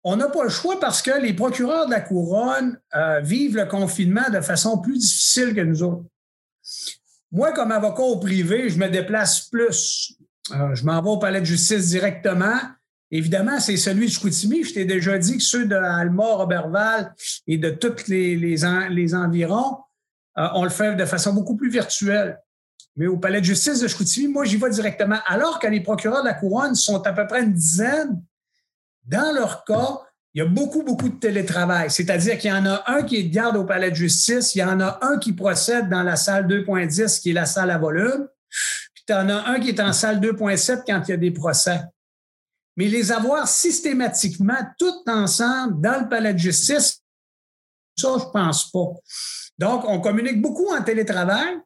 On 0.02 0.16
n'a 0.16 0.28
pas 0.28 0.44
le 0.44 0.50
choix 0.50 0.78
parce 0.80 1.02
que 1.02 1.20
les 1.20 1.34
procureurs 1.34 1.86
de 1.86 1.90
la 1.90 2.00
couronne 2.00 2.80
euh, 2.94 3.20
vivent 3.20 3.56
le 3.56 3.66
confinement 3.66 4.28
de 4.32 4.40
façon 4.40 4.78
plus 4.78 4.98
difficile 4.98 5.54
que 5.54 5.60
nous 5.60 5.82
autres. 5.82 6.04
Moi, 7.32 7.52
comme 7.52 7.72
avocat 7.72 8.02
au 8.02 8.18
privé, 8.18 8.70
je 8.70 8.78
me 8.78 8.88
déplace 8.88 9.48
plus. 9.48 10.16
Euh, 10.52 10.75
je 10.75 10.84
m'en 10.84 11.00
vais 11.02 11.08
au 11.08 11.19
palais 11.19 11.40
de 11.40 11.46
justice 11.46 11.88
directement. 11.88 12.58
Évidemment, 13.10 13.60
c'est 13.60 13.76
celui 13.76 14.06
de 14.06 14.10
Chicoutimi. 14.10 14.65
Je 14.65 14.74
t'ai 14.74 14.84
déjà 14.84 15.19
dit 15.19 15.36
que 15.36 15.43
ceux 15.43 15.67
de 15.67 15.76
Alma, 15.76 16.34
Robertval 16.34 17.15
et 17.46 17.58
de 17.58 17.70
tous 17.70 18.08
les, 18.08 18.36
les, 18.36 19.15
environs, 19.15 19.79
euh, 20.38 20.48
on 20.55 20.65
le 20.65 20.70
fait 20.70 20.96
de 20.96 21.05
façon 21.05 21.32
beaucoup 21.32 21.56
plus 21.56 21.70
virtuelle. 21.70 22.38
Mais 22.96 23.06
au 23.06 23.17
palais 23.17 23.41
de 23.41 23.46
justice 23.46 23.81
de 23.81 23.88
Chicoutimi, 23.88 24.29
moi, 24.29 24.44
j'y 24.44 24.56
vais 24.56 24.70
directement. 24.70 25.19
Alors 25.26 25.58
que 25.58 25.67
les 25.67 25.81
procureurs 25.81 26.22
de 26.22 26.29
la 26.29 26.34
Couronne 26.34 26.74
sont 26.74 27.03
à 27.06 27.12
peu 27.12 27.26
près 27.26 27.43
une 27.43 27.53
dizaine, 27.53 28.22
dans 29.05 29.32
leur 29.32 29.65
cas, 29.65 30.00
il 30.34 30.41
y 30.41 30.43
a 30.43 30.46
beaucoup, 30.46 30.82
beaucoup 30.82 31.08
de 31.08 31.19
télétravail. 31.19 31.91
C'est-à-dire 31.91 32.36
qu'il 32.38 32.50
y 32.50 32.53
en 32.53 32.67
a 32.67 32.84
un 32.88 33.03
qui 33.03 33.17
est 33.17 33.22
de 33.22 33.32
garde 33.32 33.56
au 33.56 33.65
palais 33.65 33.91
de 33.91 33.96
justice, 33.96 34.55
il 34.55 34.58
y 34.58 34.65
en 34.65 34.81
a 34.81 34.98
un 35.00 35.19
qui 35.19 35.32
procède 35.32 35.88
dans 35.88 36.03
la 36.03 36.17
salle 36.17 36.46
2.10, 36.46 37.22
qui 37.22 37.31
est 37.31 37.32
la 37.32 37.46
salle 37.46 37.70
à 37.70 37.79
volume, 37.79 38.29
tu 39.06 39.13
en 39.13 39.29
as 39.29 39.48
un 39.48 39.60
qui 39.60 39.70
est 39.70 39.81
en 39.81 39.93
salle 39.93 40.20
2.7 40.20 40.82
quand 40.86 41.03
il 41.06 41.10
y 41.10 41.15
a 41.15 41.17
des 41.17 41.31
procès. 41.31 41.81
Mais 42.77 42.89
les 42.89 43.10
avoir 43.10 43.48
systématiquement 43.48 44.58
tous 44.79 45.03
ensemble 45.06 45.81
dans 45.81 46.03
le 46.03 46.08
palais 46.08 46.34
de 46.34 46.39
justice, 46.39 47.01
ça, 47.96 48.08
je 48.19 48.25
pense 48.31 48.70
pas. 48.70 48.93
Donc, 49.58 49.84
on 49.86 50.01
communique 50.01 50.43
beaucoup 50.43 50.69
en 50.69 50.82
télétravail. 50.82 51.58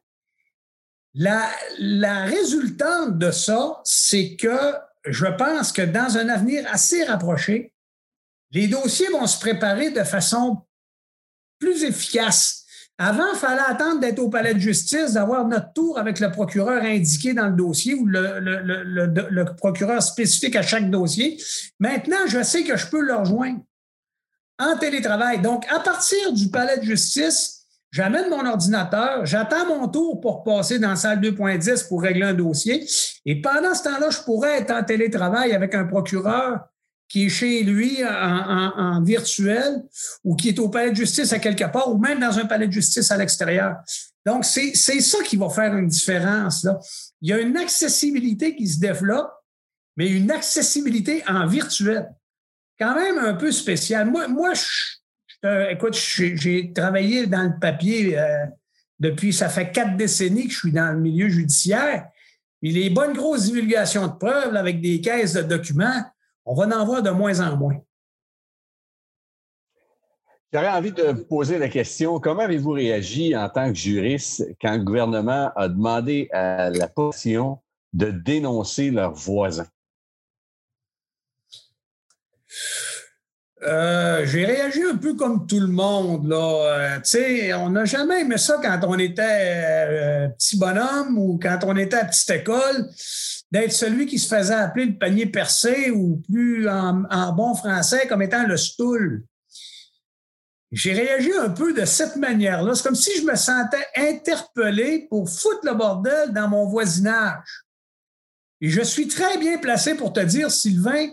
La 1.13 2.23
résultante 2.23 3.17
de 3.17 3.31
ça, 3.31 3.81
c'est 3.83 4.37
que 4.37 4.75
je 5.05 5.25
pense 5.25 5.73
que 5.73 5.81
dans 5.81 6.17
un 6.17 6.29
avenir 6.29 6.65
assez 6.71 7.03
rapproché, 7.03 7.73
les 8.51 8.67
dossiers 8.67 9.09
vont 9.09 9.27
se 9.27 9.39
préparer 9.39 9.91
de 9.91 10.03
façon 10.03 10.65
plus 11.59 11.83
efficace 11.83 12.60
avant, 13.03 13.33
il 13.33 13.39
fallait 13.39 13.63
attendre 13.67 13.99
d'être 13.99 14.19
au 14.19 14.29
palais 14.29 14.53
de 14.53 14.59
justice, 14.59 15.13
d'avoir 15.13 15.47
notre 15.47 15.73
tour 15.73 15.97
avec 15.97 16.19
le 16.19 16.29
procureur 16.29 16.83
indiqué 16.83 17.33
dans 17.33 17.47
le 17.47 17.53
dossier 17.53 17.95
ou 17.95 18.05
le, 18.05 19.43
procureur 19.55 20.03
spécifique 20.03 20.55
à 20.55 20.61
chaque 20.61 20.87
dossier. 20.87 21.41
Maintenant, 21.79 22.27
je 22.27 22.43
sais 22.43 22.63
que 22.63 22.77
je 22.77 22.85
peux 22.85 23.01
le 23.01 23.15
rejoindre 23.15 23.61
en 24.59 24.77
télétravail. 24.77 25.41
Donc, 25.41 25.65
à 25.73 25.79
partir 25.79 26.31
du 26.31 26.49
palais 26.51 26.77
de 26.77 26.83
justice, 26.83 27.65
j'amène 27.89 28.29
mon 28.29 28.45
ordinateur, 28.45 29.25
j'attends 29.25 29.65
mon 29.65 29.87
tour 29.87 30.21
pour 30.21 30.43
passer 30.43 30.77
dans 30.77 30.89
la 30.89 30.95
salle 30.95 31.19
2.10 31.21 31.87
pour 31.87 32.03
régler 32.03 32.27
un 32.27 32.35
dossier. 32.35 32.87
Et 33.25 33.41
pendant 33.41 33.73
ce 33.73 33.83
temps-là, 33.83 34.11
je 34.11 34.19
pourrais 34.19 34.59
être 34.59 34.71
en 34.71 34.83
télétravail 34.83 35.53
avec 35.53 35.73
un 35.73 35.85
procureur 35.85 36.59
qui 37.11 37.25
est 37.25 37.29
chez 37.29 37.63
lui 37.63 37.97
en, 38.05 39.01
virtuel 39.03 39.83
ou 40.23 40.35
qui 40.35 40.49
est 40.49 40.59
au 40.59 40.69
palais 40.69 40.91
de 40.91 40.95
justice 40.95 41.33
à 41.33 41.39
quelque 41.39 41.69
part 41.69 41.91
ou 41.93 41.97
même 41.97 42.19
dans 42.21 42.39
un 42.39 42.45
palais 42.45 42.67
de 42.67 42.71
justice 42.71 43.11
à 43.11 43.17
l'extérieur. 43.17 43.75
Donc, 44.25 44.45
c'est 44.45 44.73
ça 44.73 45.21
qui 45.23 45.35
va 45.35 45.49
faire 45.49 45.75
une 45.75 45.87
différence. 45.87 46.63
Là. 46.63 46.79
Il 47.21 47.29
y 47.29 47.33
a 47.33 47.39
une 47.39 47.57
accessibilité 47.57 48.55
qui 48.55 48.65
se 48.65 48.79
développe, 48.79 49.29
mais 49.97 50.09
une 50.09 50.31
accessibilité 50.31 51.21
en 51.27 51.45
virtuel. 51.47 52.09
Quand 52.79 52.95
même 52.95 53.17
un 53.17 53.33
peu 53.33 53.51
spécial. 53.51 54.09
Moi, 54.09 54.29
moi 54.29 54.53
je, 54.53 55.69
écoute, 55.69 55.95
j'ai 55.95 56.71
travaillé 56.73 57.27
dans 57.27 57.43
le 57.43 57.59
papier 57.59 58.17
euh, 58.17 58.45
depuis, 58.99 59.33
ça 59.33 59.49
fait 59.49 59.71
quatre 59.71 59.97
décennies 59.97 60.47
que 60.47 60.53
je 60.53 60.59
suis 60.59 60.71
dans 60.71 60.93
le 60.93 60.99
milieu 60.99 61.27
judiciaire. 61.27 62.07
Et 62.63 62.71
les 62.71 62.89
bonnes 62.89 63.13
grosses 63.13 63.45
divulgations 63.45 64.07
de 64.07 64.13
preuves 64.13 64.55
avec 64.55 64.79
des 64.79 65.01
caisses 65.01 65.33
de 65.33 65.41
documents, 65.41 66.05
on 66.45 66.53
va 66.53 66.65
en 66.77 66.85
voir 66.85 67.01
de 67.01 67.09
moins 67.09 67.39
en 67.39 67.57
moins. 67.57 67.77
J'aurais 70.53 70.69
envie 70.69 70.91
de 70.91 71.03
vous 71.03 71.23
poser 71.23 71.57
la 71.57 71.69
question, 71.69 72.19
comment 72.19 72.41
avez-vous 72.41 72.71
réagi 72.71 73.35
en 73.37 73.47
tant 73.47 73.69
que 73.69 73.77
juriste 73.77 74.45
quand 74.61 74.73
le 74.73 74.83
gouvernement 74.83 75.49
a 75.55 75.69
demandé 75.69 76.27
à 76.33 76.69
la 76.69 76.89
population 76.89 77.59
de 77.93 78.11
dénoncer 78.11 78.91
leurs 78.91 79.13
voisins? 79.13 79.67
Euh, 83.63 84.25
j'ai 84.25 84.43
réagi 84.43 84.81
un 84.81 84.97
peu 84.97 85.13
comme 85.13 85.45
tout 85.45 85.59
le 85.59 85.67
monde. 85.67 86.27
Là. 86.27 86.99
Euh, 87.15 87.53
on 87.57 87.69
n'a 87.69 87.85
jamais 87.85 88.21
aimé 88.21 88.37
ça 88.37 88.59
quand 88.61 88.79
on 88.87 88.97
était 88.97 89.21
euh, 89.23 90.27
petit 90.29 90.57
bonhomme 90.57 91.17
ou 91.17 91.39
quand 91.41 91.59
on 91.63 91.75
était 91.77 91.97
à 91.97 92.05
petite 92.05 92.29
école, 92.31 92.89
d'être 93.51 93.73
celui 93.73 94.05
qui 94.05 94.17
se 94.17 94.33
faisait 94.33 94.53
appeler 94.53 94.85
le 94.85 94.97
panier 94.97 95.25
percé 95.25 95.91
ou 95.91 96.21
plus 96.29 96.67
en, 96.69 97.33
bon 97.33 97.53
français 97.53 98.07
comme 98.07 98.21
étant 98.21 98.47
le 98.47 98.57
stool. 98.57 99.23
J'ai 100.71 100.93
réagi 100.93 101.33
un 101.33 101.49
peu 101.49 101.73
de 101.73 101.83
cette 101.83 102.15
manière-là. 102.15 102.75
C'est 102.75 102.83
comme 102.83 102.95
si 102.95 103.19
je 103.19 103.25
me 103.25 103.35
sentais 103.35 103.85
interpellé 103.97 105.07
pour 105.09 105.29
foutre 105.29 105.65
le 105.65 105.73
bordel 105.73 106.31
dans 106.31 106.47
mon 106.47 106.65
voisinage. 106.65 107.65
Et 108.61 108.69
je 108.69 108.81
suis 108.81 109.07
très 109.07 109.37
bien 109.37 109.57
placé 109.57 109.95
pour 109.95 110.13
te 110.13 110.21
dire, 110.21 110.49
Sylvain, 110.49 111.07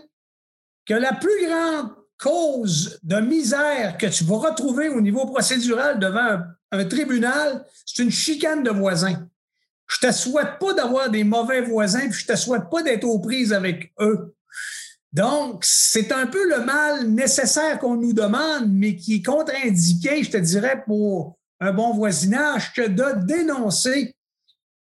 que 0.85 0.93
la 0.93 1.13
plus 1.13 1.45
grande 1.45 1.93
cause 2.17 2.99
de 3.03 3.17
misère 3.17 3.97
que 3.97 4.05
tu 4.07 4.23
vas 4.23 4.37
retrouver 4.37 4.89
au 4.89 5.01
niveau 5.01 5.25
procédural 5.25 5.99
devant 5.99 6.39
un, 6.71 6.85
tribunal, 6.85 7.65
c'est 7.85 8.03
une 8.03 8.11
chicane 8.11 8.63
de 8.63 8.69
voisins. 8.69 9.28
Je 9.89 10.07
te 10.07 10.11
souhaite 10.11 10.59
pas 10.59 10.73
d'avoir 10.73 11.09
des 11.09 11.23
mauvais 11.23 11.61
voisins, 11.61 12.07
puis 12.09 12.19
je 12.19 12.27
te 12.27 12.35
souhaite 12.35 12.69
pas 12.69 12.83
d'être 12.83 13.05
aux 13.05 13.19
prises 13.19 13.51
avec 13.51 13.91
eux. 13.99 14.35
Donc, 15.11 15.63
c'est 15.65 16.11
un 16.11 16.27
peu 16.27 16.47
le 16.47 16.63
mal 16.63 17.07
nécessaire 17.07 17.79
qu'on 17.79 17.95
nous 17.95 18.13
demande, 18.13 18.71
mais 18.71 18.95
qui 18.95 19.15
est 19.15 19.25
contre-indiqué, 19.25 20.23
je 20.23 20.29
te 20.29 20.37
dirais, 20.37 20.83
pour 20.85 21.39
un 21.59 21.73
bon 21.73 21.95
voisinage, 21.95 22.71
que 22.73 22.87
de 22.87 23.25
dénoncer 23.25 24.15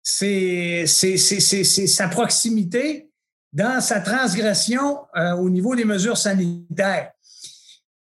sa 0.02 2.08
proximité 2.08 3.08
dans 3.52 3.80
sa 3.80 4.00
transgression 4.00 4.98
euh, 5.16 5.32
au 5.34 5.48
niveau 5.48 5.76
des 5.76 5.84
mesures 5.84 6.18
sanitaires. 6.18 7.12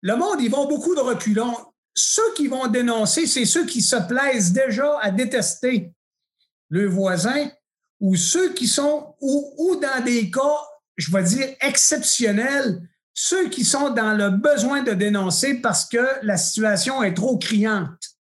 Le 0.01 0.17
monde, 0.17 0.41
ils 0.41 0.51
vont 0.51 0.67
beaucoup 0.67 0.95
de 0.95 1.01
reculons. 1.01 1.57
Ceux 1.95 2.35
qui 2.35 2.49
vont 2.49 2.67
dénoncer, 2.69 3.27
c'est 3.27 3.45
ceux 3.45 3.67
qui 3.67 3.83
se 3.83 3.97
plaisent 3.97 4.53
déjà 4.53 4.99
à 5.01 5.11
détester 5.11 5.93
le 6.69 6.87
voisin 6.87 7.51
ou 8.01 8.17
ceux 8.17 8.53
qui 8.53 8.67
sont, 8.67 9.15
ou, 9.21 9.55
ou 9.59 9.77
dans 9.77 10.05
des 10.05 10.31
cas, 10.31 10.61
je 10.97 11.11
vais 11.13 11.23
dire, 11.23 11.49
exceptionnels, 11.61 12.81
ceux 13.15 13.49
qui 13.49 13.65
sont 13.65 13.91
dans 13.91 14.13
le 14.13 14.31
besoin 14.31 14.83
de 14.83 14.93
dénoncer 14.93 15.55
parce 15.55 15.87
que 15.87 16.07
la 16.23 16.37
situation 16.37 17.03
est 17.03 17.15
trop 17.15 17.39
criante. 17.39 18.17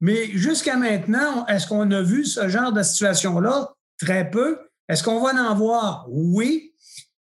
Mais 0.00 0.30
jusqu'à 0.32 0.76
maintenant, 0.76 1.44
est-ce 1.46 1.66
qu'on 1.66 1.90
a 1.90 2.02
vu 2.02 2.24
ce 2.24 2.48
genre 2.48 2.72
de 2.72 2.82
situation-là? 2.82 3.72
Très 3.98 4.30
peu. 4.30 4.58
Est-ce 4.88 5.02
qu'on 5.02 5.20
va 5.20 5.34
en 5.34 5.54
voir? 5.54 6.06
Oui, 6.08 6.72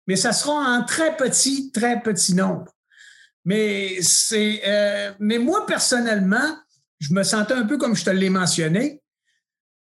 mais 0.06 0.16
ça 0.16 0.32
sera 0.32 0.52
en 0.52 0.84
très 0.84 1.16
petit, 1.16 1.72
très 1.72 2.00
petit 2.00 2.34
nombre. 2.34 2.72
Mais 3.44 4.00
c'est, 4.02 4.62
euh, 4.66 5.12
mais 5.18 5.38
moi 5.38 5.66
personnellement, 5.66 6.56
je 7.00 7.12
me 7.14 7.22
sentais 7.22 7.54
un 7.54 7.64
peu 7.64 7.78
comme 7.78 7.96
je 7.96 8.04
te 8.04 8.10
l'ai 8.10 8.30
mentionné. 8.30 9.02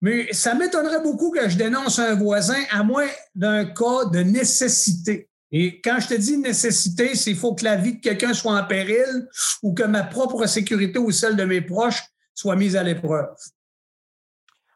Mais 0.04 0.28
ça 0.34 0.54
m'étonnerait 0.54 1.02
beaucoup 1.02 1.32
que 1.32 1.48
je 1.48 1.58
dénonce 1.58 1.98
un 1.98 2.14
voisin 2.14 2.62
à 2.72 2.84
moins 2.84 3.08
d'un 3.36 3.64
cas 3.64 4.04
de 4.12 4.20
nécessité. 4.20 5.30
Et 5.50 5.80
quand 5.80 5.98
je 6.02 6.10
te 6.10 6.14
dis 6.16 6.38
nécessité, 6.38 7.16
c'est 7.16 7.32
qu'il 7.32 7.38
faut 7.38 7.56
que 7.56 7.64
la 7.64 7.78
vie 7.78 7.96
de 7.96 8.02
quelqu'un 8.02 8.34
soit 8.34 8.52
en 8.52 8.66
péril 8.66 9.30
ou 9.62 9.74
que 9.74 9.84
ma 9.84 10.04
propre 10.04 10.46
sécurité 10.46 11.00
ou 11.00 11.10
celle 11.12 11.38
de 11.38 11.46
mes 11.46 11.62
proches 11.62 12.04
soit 12.36 12.58
mise 12.58 12.76
à 12.76 12.84
l'épreuve. 12.84 13.30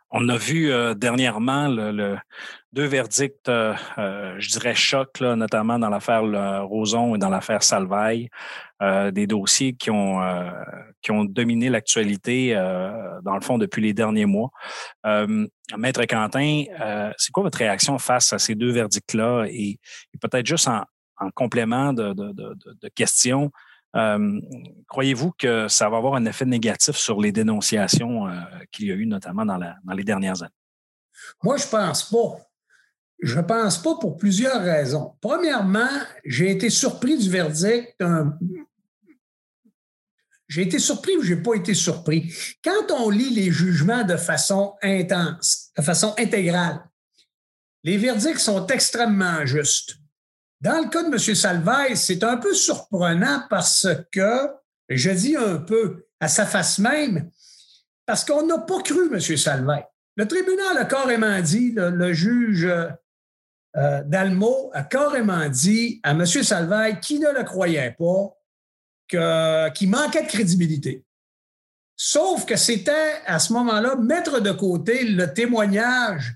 On 0.09 0.29
a 0.29 0.37
vu 0.37 0.71
euh, 0.71 0.93
dernièrement 0.93 1.67
le, 1.67 2.17
deux 2.71 2.85
verdicts, 2.85 3.49
euh, 3.49 3.73
euh, 3.97 4.35
je 4.39 4.49
dirais 4.51 4.73
choc, 4.73 5.19
notamment 5.19 5.77
dans 5.77 5.89
l'affaire 5.89 6.23
Roson 6.65 7.15
et 7.15 7.17
dans 7.17 7.29
l'affaire 7.29 7.61
Salvaille, 7.63 8.29
des 8.79 9.27
dossiers 9.27 9.73
qui 9.73 9.89
ont, 9.89 10.21
dominé 11.25 11.69
l'actualité, 11.69 12.53
dans 13.23 13.35
le 13.35 13.41
fond, 13.41 13.57
depuis 13.57 13.81
les 13.81 13.93
derniers 13.93 14.27
mois. 14.27 14.51
Maître 15.77 16.05
Quentin, 16.05 16.63
c'est 17.17 17.31
quoi 17.31 17.43
votre 17.43 17.57
réaction 17.57 17.97
face 17.97 18.33
à 18.33 18.39
ces 18.39 18.55
deux 18.55 18.71
verdicts-là? 18.71 19.45
Et, 19.49 19.79
peut-être 20.21 20.45
juste 20.45 20.67
en, 20.67 20.85
complément 21.31 21.93
de, 21.93 22.13
de, 22.13 22.31
de, 22.31 22.55
de 22.79 22.89
questions, 22.89 23.51
euh, 23.95 24.39
croyez-vous 24.87 25.31
que 25.37 25.67
ça 25.67 25.89
va 25.89 25.97
avoir 25.97 26.15
un 26.15 26.25
effet 26.25 26.45
négatif 26.45 26.95
sur 26.95 27.21
les 27.21 27.31
dénonciations 27.31 28.27
euh, 28.27 28.39
qu'il 28.71 28.87
y 28.87 28.91
a 28.91 28.95
eu, 28.95 29.05
notamment 29.05 29.45
dans, 29.45 29.59
les 29.95 30.03
dernières 30.03 30.41
années? 30.43 30.51
Moi, 31.43 31.57
je 31.57 31.67
pense 31.67 32.09
pas. 32.09 32.37
Je 33.19 33.39
pense 33.39 33.81
pas 33.81 33.95
pour 33.95 34.17
plusieurs 34.17 34.61
raisons. 34.61 35.15
Premièrement, 35.21 35.89
j'ai 36.23 36.51
été 36.51 36.69
surpris 36.69 37.17
du 37.17 37.29
verdict. 37.29 38.03
J'ai 40.47 40.61
été 40.61 40.77
surpris 40.79 41.17
ou 41.17 41.23
j'ai 41.23 41.35
pas 41.35 41.55
été 41.55 41.73
surpris. 41.73 42.31
Quand 42.63 42.91
on 42.91 43.09
lit 43.09 43.31
les 43.31 43.51
jugements 43.51 44.03
de 44.03 44.15
façon 44.17 44.75
intense, 44.83 45.71
de 45.75 45.81
façon 45.81 46.13
intégrale, 46.17 46.87
les 47.83 47.97
verdicts 47.97 48.39
sont 48.39 48.67
extrêmement 48.67 49.45
justes. 49.45 49.97
Dans 50.59 50.81
le 50.83 50.89
cas 50.89 51.03
de 51.03 51.07
M. 51.07 51.35
Salvaille, 51.35 51.95
c'est 51.95 52.23
un 52.23 52.37
peu 52.37 52.53
surprenant 52.53 53.43
parce 53.49 53.87
que, 54.11 54.49
je 54.89 55.11
dis 55.11 55.35
un 55.35 55.57
peu 55.57 56.07
à 56.19 56.27
sa 56.27 56.45
face 56.45 56.79
même, 56.79 57.29
parce 58.05 58.25
qu'on 58.25 58.45
n'a 58.45 58.57
pas 58.59 58.81
cru 58.81 59.13
M. 59.13 59.19
Salvaille. 59.19 59.85
Le 60.15 60.27
tribunal 60.27 60.77
a 60.77 60.85
carrément 60.85 61.39
dit, 61.41 61.73
le, 61.75 62.13
juge 62.13 62.65
euh, 62.65 64.03
Dalmo 64.03 64.71
a 64.73 64.83
carrément 64.83 65.47
dit 65.47 65.99
à 66.01 66.11
M. 66.11 66.25
Salvaille, 66.25 66.99
qui 66.99 67.19
ne 67.19 67.31
le 67.31 67.43
croyait 67.43 67.95
pas, 67.97 68.33
qu'il 69.07 69.89
manquait 69.89 70.23
de 70.23 70.27
crédibilité. 70.27 71.05
Sauf 71.95 72.45
que 72.45 72.55
c'était 72.55 73.21
à 73.25 73.39
ce 73.39 73.53
moment-là 73.53 73.95
mettre 73.95 74.39
de 74.39 74.51
côté 74.51 75.03
le 75.03 75.33
témoignage 75.33 76.35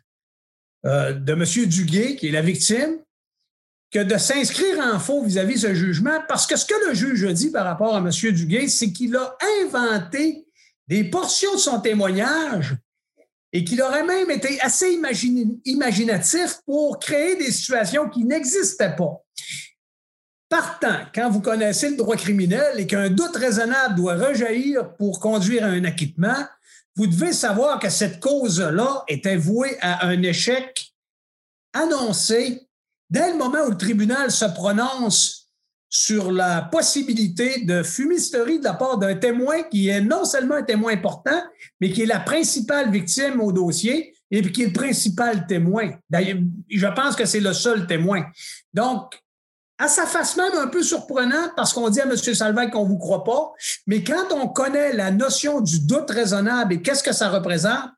euh, 0.86 1.14
de 1.14 1.34
M. 1.34 1.68
Duguay, 1.68 2.16
qui 2.16 2.28
est 2.28 2.32
la 2.32 2.42
victime, 2.42 2.98
que 3.92 4.00
de 4.00 4.18
s'inscrire 4.18 4.80
en 4.80 5.00
faux 5.00 5.24
vis-à-vis 5.24 5.56
de 5.56 5.60
ce 5.60 5.74
jugement, 5.74 6.20
parce 6.28 6.48
que 6.48 6.56
ce 6.56 6.66
que 6.66 6.88
le 6.88 6.94
juge 6.94 7.26
a 7.26 7.34
dit 7.34 7.52
par 7.52 7.66
rapport 7.66 7.94
à 7.94 8.00
M. 8.00 8.10
Duguay, 8.10 8.70
c'est 8.70 8.92
qu'il 8.92 9.16
a 9.16 9.38
inventé 9.64 10.46
des 10.88 11.04
portions 11.04 11.54
de 11.54 11.60
son 11.60 11.82
témoignage 11.82 12.76
et 13.54 13.66
qu'il 13.66 13.82
aurait 13.82 14.06
même 14.06 14.32
été 14.32 14.62
assez 14.62 14.98
imaginatif 15.66 16.62
pour 16.66 17.00
créer 17.00 17.36
des 17.36 17.52
situations 17.52 18.10
qui 18.10 18.24
n'existaient 18.24 18.96
pas. 18.96 19.22
Partant, 20.48 21.00
quand 21.14 21.30
vous 21.30 21.42
connaissez 21.42 21.90
le 21.90 21.98
droit 21.98 22.16
criminel 22.16 22.80
et 22.80 22.88
qu'un 22.88 23.10
doute 23.10 23.36
raisonnable 23.36 23.96
doit 23.96 24.16
rejaillir 24.16 24.96
pour 24.96 25.20
conduire 25.20 25.66
à 25.66 25.68
un 25.70 25.84
acquittement, 25.84 26.46
vous 26.96 27.08
devez 27.08 27.34
savoir 27.34 27.80
que 27.80 27.90
cette 27.90 28.20
cause-là 28.20 29.04
était 29.08 29.38
vouée 29.38 29.78
à 29.82 30.08
un 30.08 30.22
échec 30.24 30.94
annoncé 31.74 32.68
dès 33.12 33.32
le 33.32 33.38
moment 33.38 33.60
où 33.68 33.70
le 33.70 33.78
tribunal 33.78 34.32
se 34.32 34.46
prononce 34.46 35.50
sur 35.90 36.32
la 36.32 36.62
possibilité 36.62 37.66
de 37.66 37.84
fumisterie 37.84 38.60
de 38.60 38.64
la 38.64 38.74
part 38.74 38.98
d'un 38.98 39.16
témoin 39.16 39.64
qui 39.64 39.90
est 39.90 40.00
non 40.00 40.24
seulement 40.24 40.56
un 40.56 40.64
témoin 40.64 40.94
important, 40.94 41.44
mais 41.82 41.92
qui 41.92 42.04
est 42.04 42.06
la 42.06 42.22
principale 42.22 42.90
victime 42.90 43.42
au 43.42 43.52
dossier 43.52 44.16
et 44.32 44.42
qui 44.42 44.64
est 44.64 44.68
le 44.68 44.74
principal 44.74 45.46
témoin. 45.46 45.92
D'ailleurs, 46.10 46.40
je 46.70 46.88
pense 46.88 47.18
que 47.18 47.26
c'est 47.26 47.42
le 47.42 47.52
seul 47.52 47.86
témoin. 47.88 48.24
Donc, 48.74 49.22
à 49.78 49.90
sa 49.90 50.06
face 50.06 50.38
même 50.38 50.54
un 50.58 50.68
peu 50.68 50.82
surprenant 50.82 51.50
parce 51.58 51.74
qu'on 51.74 51.90
dit 51.90 52.00
à 52.00 52.06
M. 52.06 52.16
Salvaire 52.16 52.70
qu'on 52.72 52.84
ne 52.84 52.90
vous 52.90 52.98
croit 52.98 53.26
pas, 53.26 53.52
mais 53.86 54.02
quand 54.02 54.32
on 54.32 54.48
connaît 54.48 54.94
la 54.94 55.12
notion 55.12 55.60
du 55.60 55.82
doute 55.86 56.10
raisonnable 56.10 56.76
et 56.76 56.82
qu'est-ce 56.82 57.04
que 57.04 57.12
ça 57.12 57.30
représente, 57.30 57.90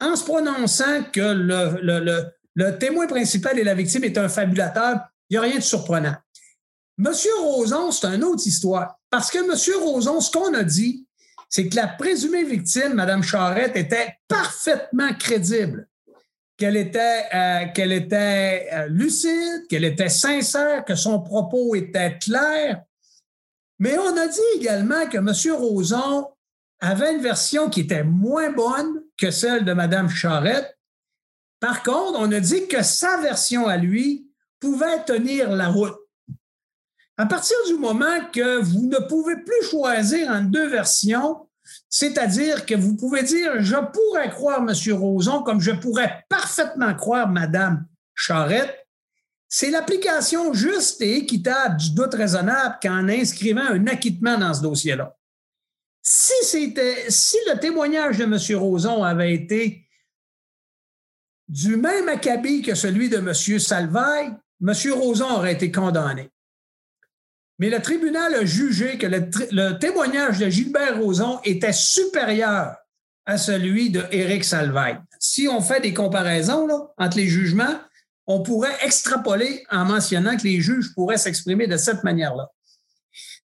en 0.00 0.16
se 0.16 0.24
prononçant 0.24 1.02
que 1.12 1.20
le 1.20 2.24
témoin 2.78 3.06
principal 3.06 3.58
et 3.58 3.64
la 3.64 3.74
victime 3.74 4.04
est 4.04 4.18
un 4.18 4.28
fabulateur. 4.28 5.00
Il 5.28 5.34
n'y 5.34 5.38
a 5.38 5.42
rien 5.42 5.56
de 5.56 5.62
surprenant. 5.62 6.14
Monsieur 6.96 7.34
Roson, 7.40 7.90
c'est 7.90 8.06
une 8.06 8.24
autre 8.24 8.46
histoire. 8.46 8.98
Parce 9.10 9.30
que 9.30 9.46
Monsieur 9.48 9.76
Roson, 9.78 10.20
ce 10.20 10.30
qu'on 10.30 10.54
a 10.54 10.62
dit, 10.62 11.06
c'est 11.48 11.68
que 11.68 11.76
la 11.76 11.88
présumée 11.88 12.44
victime, 12.44 12.94
Mme 12.94 13.22
Charette, 13.22 13.76
était 13.76 14.16
parfaitement 14.28 15.12
crédible. 15.14 15.88
Qu'elle 16.56 16.76
était, 16.76 17.26
euh, 17.34 17.66
euh, 17.76 18.86
lucide, 18.88 19.66
qu'elle 19.68 19.84
était 19.84 20.08
sincère, 20.08 20.84
que 20.84 20.94
son 20.94 21.20
propos 21.20 21.74
était 21.74 22.16
clair. 22.18 22.82
Mais 23.80 23.98
on 23.98 24.16
a 24.16 24.28
dit 24.28 24.40
également 24.56 25.06
que 25.06 25.18
M. 25.18 25.56
Roson 25.56 26.28
avait 26.80 27.14
une 27.14 27.22
version 27.22 27.68
qui 27.70 27.80
était 27.80 28.04
moins 28.04 28.50
bonne 28.50 29.02
que 29.18 29.30
celle 29.30 29.64
de 29.64 29.72
Mme 29.72 30.08
Charette. 30.08 30.73
Par 31.64 31.82
contre, 31.82 32.18
on 32.18 32.30
a 32.30 32.40
dit 32.40 32.68
que 32.68 32.82
sa 32.82 33.16
version 33.22 33.66
à 33.66 33.78
lui 33.78 34.30
pouvait 34.60 35.02
tenir 35.06 35.48
la 35.48 35.68
route. 35.68 35.96
À 37.16 37.24
partir 37.24 37.56
du 37.68 37.78
moment 37.78 38.20
que 38.34 38.60
vous 38.60 38.86
ne 38.86 38.98
pouvez 39.08 39.36
plus 39.36 39.66
choisir 39.70 40.28
entre 40.28 40.50
deux 40.50 40.68
versions, 40.68 41.48
c'est-à-dire 41.88 42.66
que 42.66 42.74
vous 42.74 42.96
pouvez 42.96 43.22
dire 43.22 43.62
je 43.62 43.76
pourrais 43.76 44.28
croire 44.28 44.58
M. 44.58 44.74
Roson 44.92 45.42
comme 45.42 45.62
je 45.62 45.70
pourrais 45.70 46.26
parfaitement 46.28 46.94
croire 46.94 47.30
Mme 47.30 47.86
Charette, 48.14 48.86
c'est 49.48 49.70
l'application 49.70 50.52
juste 50.52 51.00
et 51.00 51.16
équitable 51.16 51.78
du 51.78 51.94
doute 51.94 52.12
raisonnable 52.12 52.76
qu'en 52.82 53.08
inscrivant 53.08 53.70
un 53.70 53.86
acquittement 53.86 54.36
dans 54.36 54.52
ce 54.52 54.60
dossier-là. 54.60 55.16
Si, 56.02 56.34
si 56.44 57.38
le 57.46 57.58
témoignage 57.58 58.18
de 58.18 58.24
M. 58.24 58.60
Roson 58.60 59.02
avait 59.02 59.32
été 59.32 59.83
du 61.48 61.76
même 61.76 62.08
acabit 62.08 62.62
que 62.62 62.74
celui 62.74 63.08
de 63.08 63.18
M. 63.18 63.58
Salvaille, 63.58 64.32
M. 64.62 64.72
Roson 64.92 65.30
aurait 65.30 65.52
été 65.52 65.70
condamné. 65.70 66.30
Mais 67.58 67.70
le 67.70 67.80
tribunal 67.80 68.34
a 68.34 68.44
jugé 68.44 68.98
que 68.98 69.06
le, 69.06 69.78
témoignage 69.78 70.38
de 70.38 70.48
Gilbert 70.48 70.98
Rozon 71.00 71.40
était 71.44 71.72
supérieur 71.72 72.76
à 73.26 73.38
celui 73.38 73.90
de 73.90 74.04
Éric 74.10 74.44
Salvaille. 74.44 74.98
Si 75.20 75.48
on 75.48 75.60
fait 75.60 75.80
des 75.80 75.94
comparaisons 75.94 76.68
entre 76.98 77.16
les 77.16 77.28
jugements, 77.28 77.78
on 78.26 78.42
pourrait 78.42 78.76
extrapoler 78.82 79.64
en 79.70 79.84
mentionnant 79.84 80.36
que 80.36 80.42
les 80.42 80.60
juges 80.60 80.92
pourraient 80.94 81.18
s'exprimer 81.18 81.66
de 81.66 81.76
cette 81.76 82.02
manière-là. 82.04 82.50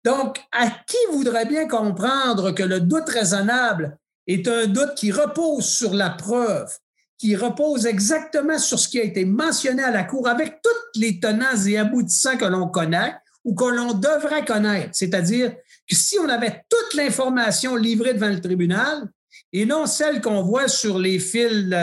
Donc, 0.06 0.40
à 0.52 0.70
qui 0.70 0.98
voudrait 1.12 1.46
bien 1.46 1.68
comprendre 1.68 2.52
que 2.52 2.64
le 2.64 2.80
doute 2.80 3.10
raisonnable 3.10 3.98
est 4.26 4.48
un 4.48 4.68
doute 4.68 4.96
qui 4.96 5.12
repose 5.12 5.66
sur 5.66 5.94
la 5.94 6.12
preuve, 6.12 6.72
qui 7.18 7.36
repose 7.36 7.86
exactement 7.86 8.60
sur 8.60 8.80
ce 8.80 8.88
qui 8.88 9.00
a 9.00 9.04
été 9.04 9.26
mentionné 9.26 9.84
à 9.84 9.92
la 9.92 10.04
Cour 10.04 10.28
avec 10.28 10.62
toutes 10.62 11.02
les 11.02 11.20
tenants 11.20 11.66
et 11.66 11.78
aboutissants 11.78 12.38
que 12.38 12.46
l'on 12.46 12.68
connaît, 12.68 13.14
ou 13.44 13.56
que 13.56 13.66
l'on 13.66 13.94
devrait 13.94 14.46
connaître. 14.46 14.90
C'est-à-dire 14.94 15.54
que 15.90 15.96
si 15.96 16.20
on 16.20 16.28
avait 16.28 16.64
toute 16.70 16.94
l'information 16.96 17.76
livrée 17.76 18.14
devant 18.14 18.30
le 18.30 18.42
tribunal 18.42 19.08
et 19.54 19.66
non 19.66 19.86
celle 19.86 20.22
qu'on 20.22 20.44
voit 20.44 20.68
sur 20.68 21.00
les 21.00 21.18
fils, 21.18 21.74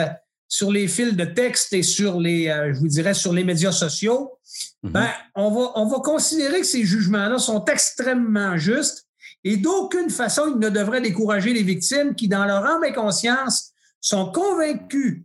sur 0.47 0.71
les 0.71 0.87
fils 0.89 1.17
de 1.17 1.25
texte 1.25 1.73
et 1.73 1.83
sur 1.83 2.21
les, 2.21 2.49
euh, 2.49 2.75
je 2.75 2.81
vous 2.81 2.89
dirais, 2.89 3.15
sur 3.15 3.33
les 3.33 3.45
médias 3.45 3.73
sociaux, 3.73 4.39
mhm. 4.83 4.93
ben, 4.93 5.09
on, 5.35 5.51
va, 5.51 5.73
on 5.77 5.87
va 5.87 6.01
considérer 6.01 6.61
que 6.61 6.67
ces 6.67 6.85
jugements-là 6.85 7.39
sont 7.39 7.65
extrêmement 7.65 8.59
justes 8.59 9.07
et 9.43 9.57
d'aucune 9.57 10.11
façon, 10.11 10.53
ils 10.55 10.59
ne 10.59 10.71
devraient 10.71 11.01
décourager 11.03 11.53
les 11.53 11.63
victimes 11.63 12.15
qui, 12.15 12.29
dans 12.29 12.45
leur 12.45 12.65
âme 12.65 12.85
et 12.85 12.93
conscience, 12.93 13.73
sont 14.05 14.31
convaincus 14.31 15.23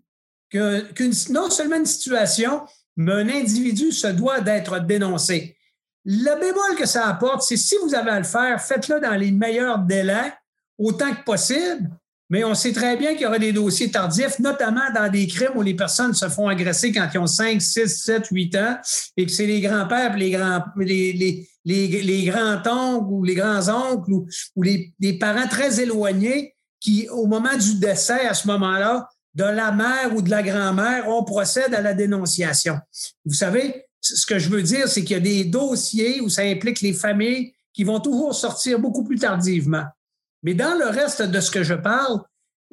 qu'une, 0.50 1.14
non 1.30 1.50
seulement 1.50 1.76
une 1.76 1.86
situation, 1.86 2.62
mais 2.96 3.12
un 3.12 3.30
individu 3.30 3.92
se 3.92 4.08
doit 4.08 4.40
d'être 4.40 4.80
dénoncé. 4.80 5.58
Le 6.06 6.40
bémol 6.40 6.78
que 6.78 6.88
ça 6.88 7.08
apporte, 7.08 7.44
c'est 7.44 7.58
si 7.58 7.76
vous 7.84 7.94
avez 7.94 8.12
à 8.12 8.20
le 8.20 8.26
faire, 8.26 8.62
faites-le 8.62 9.02
dans 9.02 9.16
les 9.16 9.32
meilleurs 9.32 9.80
délais, 9.80 10.34
autant 10.78 11.14
que 11.14 11.24
possible. 11.24 11.90
Mais 12.30 12.44
on 12.44 12.54
sait 12.54 12.72
très 12.72 12.96
bien 12.96 13.14
qu'il 13.14 13.24
y 13.24 13.26
aura 13.26 13.40
des 13.40 13.52
dossiers 13.52 13.92
tardifs, 13.92 14.40
notamment 14.40 14.94
dans 14.96 15.12
des 15.12 15.28
crimes 15.28 15.52
où 15.56 15.62
les 15.62 15.74
personnes 15.74 16.14
se 16.14 16.30
font 16.30 16.48
agresser 16.48 16.92
quand 16.92 17.10
ils 17.14 17.18
ont 17.18 17.28
5, 17.28 17.62
6, 17.62 17.88
7, 17.88 18.28
8 18.32 18.56
ans 18.56 18.78
et 19.18 19.26
que 19.26 19.32
c'est 19.32 19.48
les 19.48 19.62
grands-pères, 19.62 20.16
les 20.16 20.32
grands, 20.32 20.64
les, 20.78 21.48
les, 21.66 22.26
grands-oncles 22.26 23.12
ou 23.12 23.24
les 23.24 23.36
grands-oncles 23.36 24.12
ou, 24.56 24.62
les, 24.62 25.18
parents 25.20 25.48
très 25.48 25.82
éloignés 25.82 26.56
qui, 26.80 27.08
au 27.10 27.26
moment 27.26 27.56
du 27.58 27.76
décès, 27.76 28.26
à 28.28 28.34
ce 28.34 28.48
moment-là, 28.48 29.10
de 29.36 29.44
la 29.44 29.72
mère 29.72 30.16
ou 30.16 30.22
de 30.22 30.30
la 30.30 30.44
grand-mère, 30.44 31.08
on 31.08 31.24
procède 31.24 31.74
à 31.74 31.82
la 31.82 31.94
dénonciation. 31.94 32.80
Vous 33.26 33.34
savez, 33.34 33.86
ce 34.02 34.26
que 34.26 34.40
je 34.40 34.50
veux 34.50 34.64
dire, 34.64 34.88
c'est 34.88 35.04
qu'il 35.04 35.12
y 35.12 35.20
a 35.20 35.20
des 35.20 35.46
dossiers 35.46 36.22
où 36.22 36.30
ça 36.30 36.44
implique 36.44 36.82
les 36.82 36.94
familles 36.94 37.54
qui 37.74 37.84
vont 37.84 38.00
toujours 38.00 38.34
sortir 38.34 38.80
beaucoup 38.80 39.04
plus 39.04 39.20
tardivement. 39.20 39.86
Mais 40.44 40.54
dans 40.54 40.78
le 40.78 40.88
reste 40.88 41.22
de 41.22 41.40
ce 41.40 41.52
que 41.52 41.64
je 41.64 41.74
parle, 41.74 42.22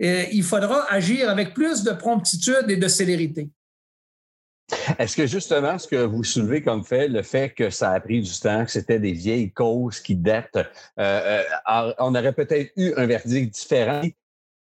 euh, 0.02 0.24
il 0.32 0.42
faudra 0.42 0.90
agir 0.92 1.30
avec 1.30 1.54
plus 1.54 1.82
de 1.82 1.92
promptitude 1.92 2.66
et 2.68 2.76
de 2.76 2.88
célérité. 2.88 3.48
Est-ce 4.98 5.16
que 5.16 5.26
justement, 5.26 5.78
ce 5.78 5.86
que 5.86 6.04
vous 6.04 6.24
soulevez 6.24 6.62
comme 6.62 6.84
fait, 6.84 7.08
le 7.08 7.22
fait 7.22 7.50
que 7.50 7.70
ça 7.70 7.92
a 7.92 8.00
pris 8.00 8.20
du 8.20 8.40
temps, 8.40 8.64
que 8.64 8.70
c'était 8.70 8.98
des 8.98 9.12
vieilles 9.12 9.52
causes 9.52 10.00
qui 10.00 10.16
datent, 10.16 10.56
euh, 10.56 11.42
euh, 11.68 11.92
on 11.98 12.14
aurait 12.14 12.32
peut-être 12.32 12.72
eu 12.76 12.92
un 12.96 13.06
verdict 13.06 13.54
différent 13.54 14.02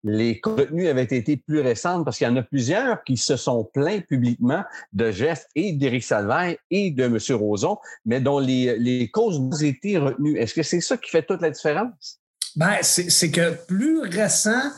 les 0.06 0.40
contenus 0.40 0.88
avaient 0.88 1.04
été 1.04 1.36
plus 1.36 1.60
récentes? 1.60 2.06
Parce 2.06 2.18
qu'il 2.18 2.28
y 2.28 2.30
en 2.30 2.36
a 2.38 2.44
plusieurs 2.44 3.04
qui 3.04 3.18
se 3.18 3.36
sont 3.36 3.66
plaints 3.74 4.02
publiquement 4.02 4.64
de 4.94 5.12
gestes 5.12 5.50
et 5.56 5.74
d'Éric 5.74 6.04
Salvaire 6.04 6.56
et 6.70 6.92
de 6.92 7.04
M. 7.04 7.18
Roson, 7.32 7.78
mais 8.06 8.22
dont 8.22 8.40
les, 8.40 8.78
les 8.78 9.10
causes 9.10 9.40
ont 9.40 9.50
été 9.50 9.98
retenues. 9.98 10.38
Est-ce 10.38 10.54
que 10.54 10.64
c'est 10.64 10.82
ça 10.82 10.96
qui 10.98 11.10
fait 11.10 11.24
toute 11.24 11.42
la 11.42 11.50
différence? 11.50 12.20
Ben, 12.56 12.78
c'est 12.82 13.32
que 13.32 13.56
plus 13.66 14.02
récent 14.02 14.72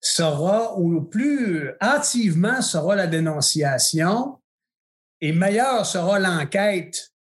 sera 0.00 0.78
ou 0.78 1.02
plus 1.02 1.70
hâtivement 1.82 2.62
sera 2.62 2.94
la 2.94 3.08
dénonciation 3.08 4.38
et 5.20 5.32
meilleure 5.32 5.84
sera 5.86 6.18
l'enquête 6.18 7.12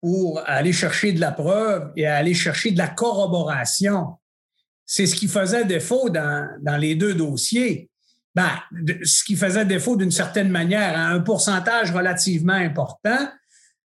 pour 0.00 0.42
aller 0.46 0.72
chercher 0.72 1.12
de 1.12 1.20
la 1.20 1.32
preuve 1.32 1.92
et 1.96 2.06
aller 2.06 2.34
chercher 2.34 2.70
de 2.70 2.78
la 2.78 2.88
corroboration 2.88 4.16
c'est 4.86 5.06
ce 5.06 5.16
qui 5.16 5.26
faisait 5.26 5.64
défaut 5.64 6.08
dans, 6.08 6.48
dans 6.62 6.76
les 6.76 6.94
deux 6.94 7.14
dossiers. 7.14 7.90
Ben, 8.34 8.50
ce 9.02 9.24
qui 9.24 9.34
faisait 9.34 9.64
défaut 9.64 9.96
d'une 9.96 10.12
certaine 10.12 10.48
manière 10.48 10.96
à 10.96 11.08
un 11.08 11.20
pourcentage 11.20 11.90
relativement 11.90 12.52
important. 12.52 13.28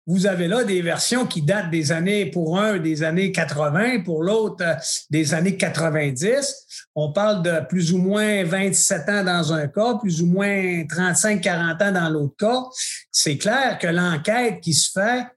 Vous 0.09 0.25
avez 0.25 0.47
là 0.47 0.63
des 0.63 0.81
versions 0.81 1.27
qui 1.27 1.43
datent 1.43 1.69
des 1.69 1.91
années, 1.91 2.25
pour 2.25 2.57
un, 2.57 2.79
des 2.79 3.03
années 3.03 3.31
80, 3.31 3.99
pour 3.99 4.23
l'autre, 4.23 4.65
euh, 4.65 4.73
des 5.11 5.35
années 5.35 5.55
90. 5.55 6.87
On 6.95 7.11
parle 7.11 7.43
de 7.43 7.63
plus 7.67 7.93
ou 7.93 7.99
moins 7.99 8.43
27 8.43 9.07
ans 9.07 9.23
dans 9.23 9.53
un 9.53 9.67
cas, 9.67 9.99
plus 10.01 10.23
ou 10.23 10.25
moins 10.25 10.81
35-40 10.81 11.83
ans 11.83 11.91
dans 11.91 12.09
l'autre 12.09 12.35
cas. 12.39 12.63
C'est 13.11 13.37
clair 13.37 13.77
que 13.77 13.85
l'enquête 13.85 14.61
qui 14.61 14.73
se 14.73 14.89
fait 14.91 15.27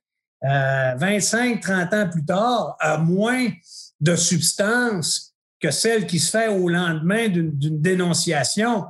euh, 0.45 0.95
25-30 0.97 1.95
ans 1.95 2.09
plus 2.09 2.25
tard 2.25 2.75
a 2.81 2.97
moins 2.97 3.49
de 4.01 4.17
substance 4.17 5.35
que 5.61 5.71
celle 5.71 6.07
qui 6.07 6.19
se 6.19 6.31
fait 6.31 6.49
au 6.49 6.71
lendemain 6.71 7.29
d'une 7.29 7.79
dénonciation. 7.83 8.87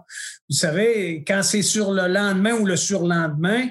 Vous 0.49 0.57
savez, 0.57 1.25
quand 1.27 1.43
c'est 1.43 1.63
sur 1.63 1.91
le 1.91 2.07
lendemain 2.07 2.53
ou 2.53 2.67
le 2.67 2.77
surlendemain, 2.77 3.67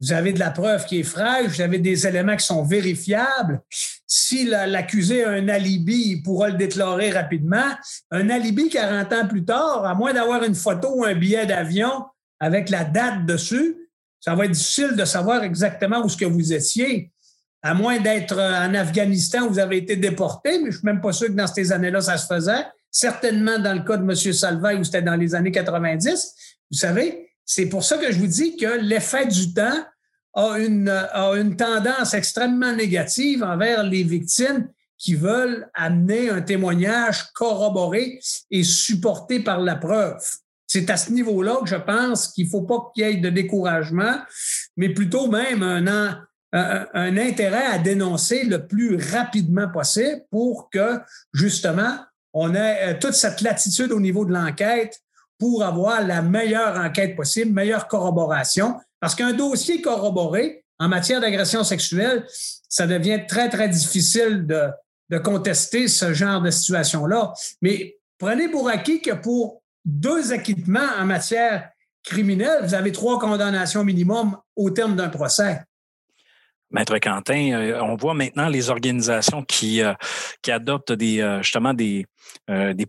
vous 0.00 0.12
avez 0.12 0.32
de 0.32 0.38
la 0.38 0.50
preuve 0.50 0.84
qui 0.86 1.00
est 1.00 1.04
fraîche, 1.04 1.48
vous 1.48 1.60
avez 1.60 1.78
des 1.78 2.06
éléments 2.06 2.36
qui 2.36 2.46
sont 2.46 2.62
vérifiables. 2.62 3.60
Si 4.06 4.44
l'accusé 4.46 5.24
a 5.24 5.30
un 5.30 5.48
alibi, 5.48 6.12
il 6.12 6.22
pourra 6.22 6.48
le 6.48 6.56
déclarer 6.56 7.10
rapidement. 7.10 7.70
Un 8.10 8.30
alibi 8.30 8.68
40 8.68 9.12
ans 9.12 9.28
plus 9.28 9.44
tard, 9.44 9.84
à 9.84 9.94
moins 9.94 10.12
d'avoir 10.12 10.44
une 10.44 10.54
photo 10.54 10.88
ou 10.94 11.04
un 11.04 11.14
billet 11.14 11.46
d'avion 11.46 12.04
avec 12.40 12.70
la 12.70 12.84
date 12.84 13.26
dessus, 13.26 13.76
ça 14.20 14.34
va 14.34 14.44
être 14.44 14.52
difficile 14.52 14.94
de 14.96 15.04
savoir 15.04 15.42
exactement 15.42 16.00
où 16.04 16.08
ce 16.08 16.16
que 16.16 16.24
vous 16.24 16.52
étiez 16.52 17.12
à 17.62 17.74
moins 17.74 17.98
d'être 17.98 18.38
en 18.38 18.74
Afghanistan 18.74 19.42
où 19.42 19.50
vous 19.50 19.58
avez 19.58 19.78
été 19.78 19.96
déporté, 19.96 20.58
mais 20.58 20.66
je 20.66 20.66
ne 20.66 20.72
suis 20.72 20.86
même 20.86 21.00
pas 21.00 21.12
sûr 21.12 21.28
que 21.28 21.32
dans 21.32 21.46
ces 21.46 21.72
années-là, 21.72 22.00
ça 22.00 22.16
se 22.16 22.26
faisait. 22.26 22.64
Certainement 22.90 23.58
dans 23.58 23.74
le 23.74 23.80
cas 23.80 23.96
de 23.96 24.02
M. 24.02 24.14
Salvaille 24.32 24.78
où 24.78 24.84
c'était 24.84 25.02
dans 25.02 25.16
les 25.16 25.34
années 25.34 25.50
90. 25.50 26.34
Vous 26.70 26.78
savez, 26.78 27.27
c'est 27.48 27.66
pour 27.66 27.82
ça 27.82 27.96
que 27.96 28.12
je 28.12 28.18
vous 28.18 28.26
dis 28.26 28.58
que 28.58 28.78
l'effet 28.78 29.26
du 29.26 29.54
temps 29.54 29.82
a 30.34 30.58
une, 30.58 31.56
tendance 31.56 32.12
extrêmement 32.12 32.74
négative 32.74 33.42
envers 33.42 33.84
les 33.84 34.02
victimes 34.02 34.68
qui 34.98 35.14
veulent 35.14 35.66
amener 35.72 36.28
un 36.28 36.42
témoignage 36.42 37.32
corroboré 37.32 38.20
et 38.50 38.62
supporté 38.62 39.40
par 39.40 39.60
la 39.60 39.76
preuve. 39.76 40.22
C'est 40.66 40.90
à 40.90 40.98
ce 40.98 41.10
niveau-là 41.10 41.56
que 41.62 41.70
je 41.70 41.76
pense 41.76 42.28
qu'il 42.28 42.44
ne 42.44 42.50
faut 42.50 42.62
pas 42.62 42.90
qu'il 42.94 43.04
y 43.04 43.06
ait 43.08 43.16
de 43.16 43.30
découragement, 43.30 44.18
mais 44.76 44.90
plutôt 44.90 45.30
même 45.30 45.62
un, 45.62 46.20
un, 46.52 47.16
intérêt 47.16 47.64
à 47.64 47.78
dénoncer 47.78 48.44
le 48.44 48.66
plus 48.66 48.96
rapidement 48.96 49.70
possible 49.70 50.22
pour 50.30 50.68
que, 50.68 51.00
justement, 51.32 51.96
on 52.34 52.54
ait 52.54 52.90
euh, 52.90 52.98
toute 53.00 53.14
cette 53.14 53.40
latitude 53.40 53.90
au 53.90 54.00
niveau 54.00 54.26
de 54.26 54.34
l'enquête 54.34 55.00
pour 55.38 55.62
avoir 55.62 56.04
la 56.06 56.22
meilleure 56.22 56.76
enquête 56.78 57.16
possible, 57.16 57.52
meilleure 57.52 57.88
corroboration. 57.88 58.76
Parce 59.00 59.14
qu'un 59.14 59.32
dossier 59.32 59.80
corroboré 59.80 60.64
en 60.78 60.88
matière 60.88 61.20
d'agression 61.20 61.64
sexuelle, 61.64 62.26
ça 62.68 62.86
devient 62.86 63.20
très, 63.26 63.48
très 63.48 63.68
difficile 63.68 64.46
de, 64.46 64.68
de 65.10 65.18
contester 65.18 65.88
ce 65.88 66.12
genre 66.12 66.40
de 66.40 66.50
situation-là. 66.50 67.32
Mais 67.62 67.96
prenez 68.18 68.48
pour 68.48 68.68
acquis 68.68 69.00
que 69.00 69.14
pour 69.14 69.62
deux 69.84 70.32
acquittements 70.32 70.90
en 70.98 71.06
matière 71.06 71.70
criminelle, 72.02 72.60
vous 72.62 72.74
avez 72.74 72.92
trois 72.92 73.18
condamnations 73.18 73.84
minimum 73.84 74.36
au 74.56 74.70
terme 74.70 74.96
d'un 74.96 75.08
procès. 75.08 75.60
Maître 76.70 76.98
Quentin, 76.98 77.52
euh, 77.52 77.80
on 77.80 77.96
voit 77.96 78.12
maintenant 78.12 78.48
les 78.48 78.68
organisations 78.68 79.42
qui, 79.42 79.82
euh, 79.82 79.94
adoptent 80.48 80.92
des, 80.92 81.20
euh, 81.20 81.42
justement 81.42 81.72
des, 81.72 82.06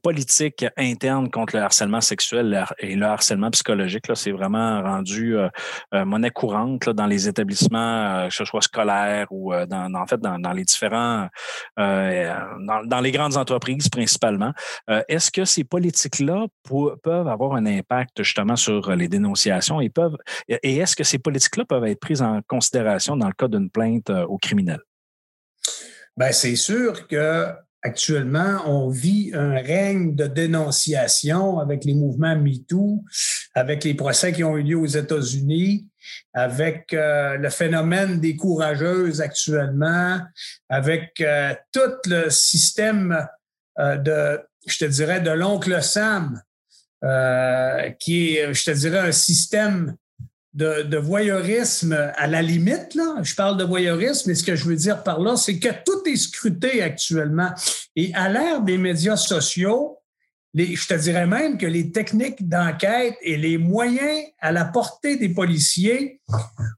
politiques 0.04 0.66
internes 0.76 1.30
contre 1.30 1.56
le 1.56 1.62
harcèlement 1.62 2.02
sexuel 2.02 2.66
et 2.80 2.96
le 2.96 3.06
harcèlement 3.06 3.50
psychologique. 3.52 4.04
C'est 4.14 4.32
vraiment 4.32 4.82
rendu 4.82 5.36
monnaie 5.94 6.30
courante 6.30 6.90
dans 6.90 7.06
les 7.06 7.30
établissements, 7.30 8.28
que 8.28 8.34
ce 8.34 8.44
soit 8.44 8.62
scolaires 8.62 9.28
ou 9.30 9.54
dans, 9.68 9.94
en 9.94 10.06
fait 10.08 10.20
dans, 10.20 10.52
les 10.52 10.66
différents, 10.66 11.28
dans, 11.78 12.84
dans, 12.86 13.00
les 13.00 13.12
grandes 13.12 13.38
entreprises 13.38 13.88
principalement. 13.88 14.52
Est-ce 15.08 15.32
que 15.32 15.46
ces 15.46 15.64
politiques-là 15.64 16.48
peuvent 17.04 17.28
avoir 17.28 17.54
un 17.54 17.66
impact 17.66 18.22
justement 18.24 18.58
sur 18.58 18.94
les 18.94 19.08
dénonciations 19.08 19.80
et 19.80 19.90
peuvent 19.90 20.18
et 20.50 20.78
est-ce 20.78 20.96
que 20.98 21.06
ces 21.06 21.20
politiques-là 21.20 21.64
peuvent 21.64 21.86
être 21.86 22.00
prises 22.00 22.22
en 22.22 22.42
considération 22.48 23.16
dans 23.16 23.28
le 23.28 23.34
cas 23.34 23.48
d'une 23.48 23.69
plainte 23.70 24.10
euh, 24.10 24.26
aux 24.26 24.38
criminels? 24.38 24.82
Bien, 26.18 26.32
c'est 26.32 26.56
sûr 26.56 27.08
que 27.08 27.48
actuellement, 27.82 28.62
on 28.66 28.90
vit 28.90 29.32
un 29.34 29.54
règne 29.54 30.16
de 30.16 30.28
dénonciation 30.28 31.60
avec 31.60 31.86
les 31.86 31.94
mouvements 31.94 32.36
MeToo, 32.36 33.04
avec 33.56 33.86
les 33.86 33.94
procès 33.94 34.34
qui 34.34 34.44
ont 34.44 34.58
eu 34.58 34.64
lieu 34.64 34.78
aux 34.78 34.86
États-Unis, 34.86 35.88
avec 36.34 36.94
euh, 36.94 37.38
le 37.38 37.50
phénomène 37.50 38.20
des 38.20 38.36
courageuses 38.36 39.22
actuellement, 39.22 40.20
avec 40.68 41.22
euh, 41.22 41.54
tout 41.72 42.10
le 42.10 42.30
système 42.30 43.26
de, 43.78 44.42
je 44.68 44.78
te 44.78 44.86
dirais, 44.86 45.22
de 45.22 45.32
l'oncle 45.32 45.82
Sam, 45.82 46.42
qui 47.98 48.36
est, 48.36 48.54
je 48.54 48.66
te 48.66 48.72
dirais, 48.72 49.00
un 49.00 49.14
système 49.14 49.96
de, 50.54 50.98
voyeurisme 50.98 52.12
à 52.16 52.28
la 52.28 52.42
limite. 52.42 52.96
Là. 52.96 53.16
Je 53.22 53.36
parle 53.36 53.58
de 53.58 53.64
voyeurisme, 53.64 54.30
mais 54.30 54.36
ce 54.36 54.44
que 54.44 54.56
je 54.56 54.66
veux 54.66 54.76
dire 54.76 55.04
par 55.04 55.20
là, 55.20 55.36
c'est 55.36 55.60
que 55.60 55.70
tout 55.86 56.08
est 56.08 56.16
scruté 56.16 56.82
actuellement. 56.82 57.52
Et 57.96 58.14
à 58.14 58.30
l'ère 58.30 58.62
des 58.62 58.78
médias 58.78 59.18
sociaux, 59.18 59.98
les, 60.54 60.76
je 60.76 60.88
te 60.88 60.96
dirais 60.96 61.28
même 61.28 61.58
que 61.58 61.68
les 61.68 61.92
techniques 61.92 62.48
d'enquête 62.48 63.16
et 63.22 63.38
les 63.38 63.58
moyens 63.58 64.26
à 64.40 64.52
la 64.52 64.66
portée 64.66 65.16
des 65.16 65.30
policiers 65.30 66.22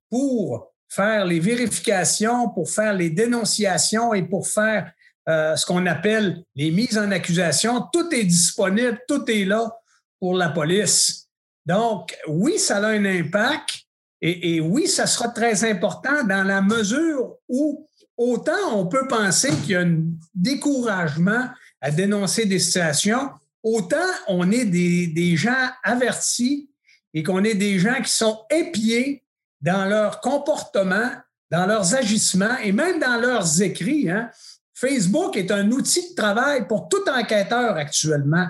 pour 0.09 0.73
faire 0.89 1.25
les 1.25 1.39
vérifications, 1.39 2.49
pour 2.49 2.69
faire 2.69 2.93
les 2.93 3.09
dénonciations 3.09 4.13
et 4.13 4.23
pour 4.23 4.45
faire 4.47 4.91
euh, 5.29 5.55
ce 5.55 5.65
qu'on 5.65 5.85
appelle 5.85 6.43
les 6.55 6.71
mises 6.71 6.97
en 6.97 7.11
accusation, 7.11 7.87
tout 7.93 8.13
est 8.13 8.25
disponible, 8.25 8.99
tout 9.07 9.23
est 9.29 9.45
là 9.45 9.71
pour 10.19 10.35
la 10.35 10.49
police. 10.49 11.20
Donc, 11.65 12.17
oui, 12.27 12.57
ça 12.57 12.77
a 12.77 12.87
un 12.87 13.05
impact 13.05 13.85
et, 14.21 14.61
oui, 14.61 14.87
ça 14.87 15.07
sera 15.07 15.29
très 15.29 15.69
important 15.69 16.23
dans 16.23 16.43
la 16.43 16.61
mesure 16.61 17.37
où 17.49 17.87
autant 18.17 18.75
on 18.75 18.85
peut 18.85 19.07
penser 19.07 19.49
qu'il 19.63 19.71
y 19.71 19.75
a 19.75 19.81
un 19.81 19.97
découragement 20.35 21.49
à 21.81 21.89
dénoncer 21.89 22.45
des 22.45 22.59
situations, 22.59 23.31
autant 23.63 23.97
on 24.27 24.51
est 24.51 24.65
des, 24.65 25.35
gens 25.35 25.69
avertis 25.83 26.69
et 27.15 27.23
qu'on 27.23 27.43
est 27.43 27.55
des 27.55 27.79
gens 27.79 27.99
qui 28.03 28.11
sont 28.11 28.41
épiés 28.51 29.23
dans 29.59 29.85
leur 29.85 30.21
comportement, 30.21 31.09
dans 31.49 31.65
leurs 31.65 31.95
agissements 31.95 32.57
et 32.63 32.71
même 32.71 32.99
dans 32.99 33.19
leurs 33.19 33.61
écrits. 33.63 34.07
Hein. 34.07 34.29
Facebook 34.75 35.35
est 35.35 35.49
un 35.49 35.71
outil 35.71 36.11
de 36.11 36.15
travail 36.15 36.67
pour 36.67 36.89
tout 36.89 37.09
enquêteur 37.09 37.75
actuellement 37.75 38.49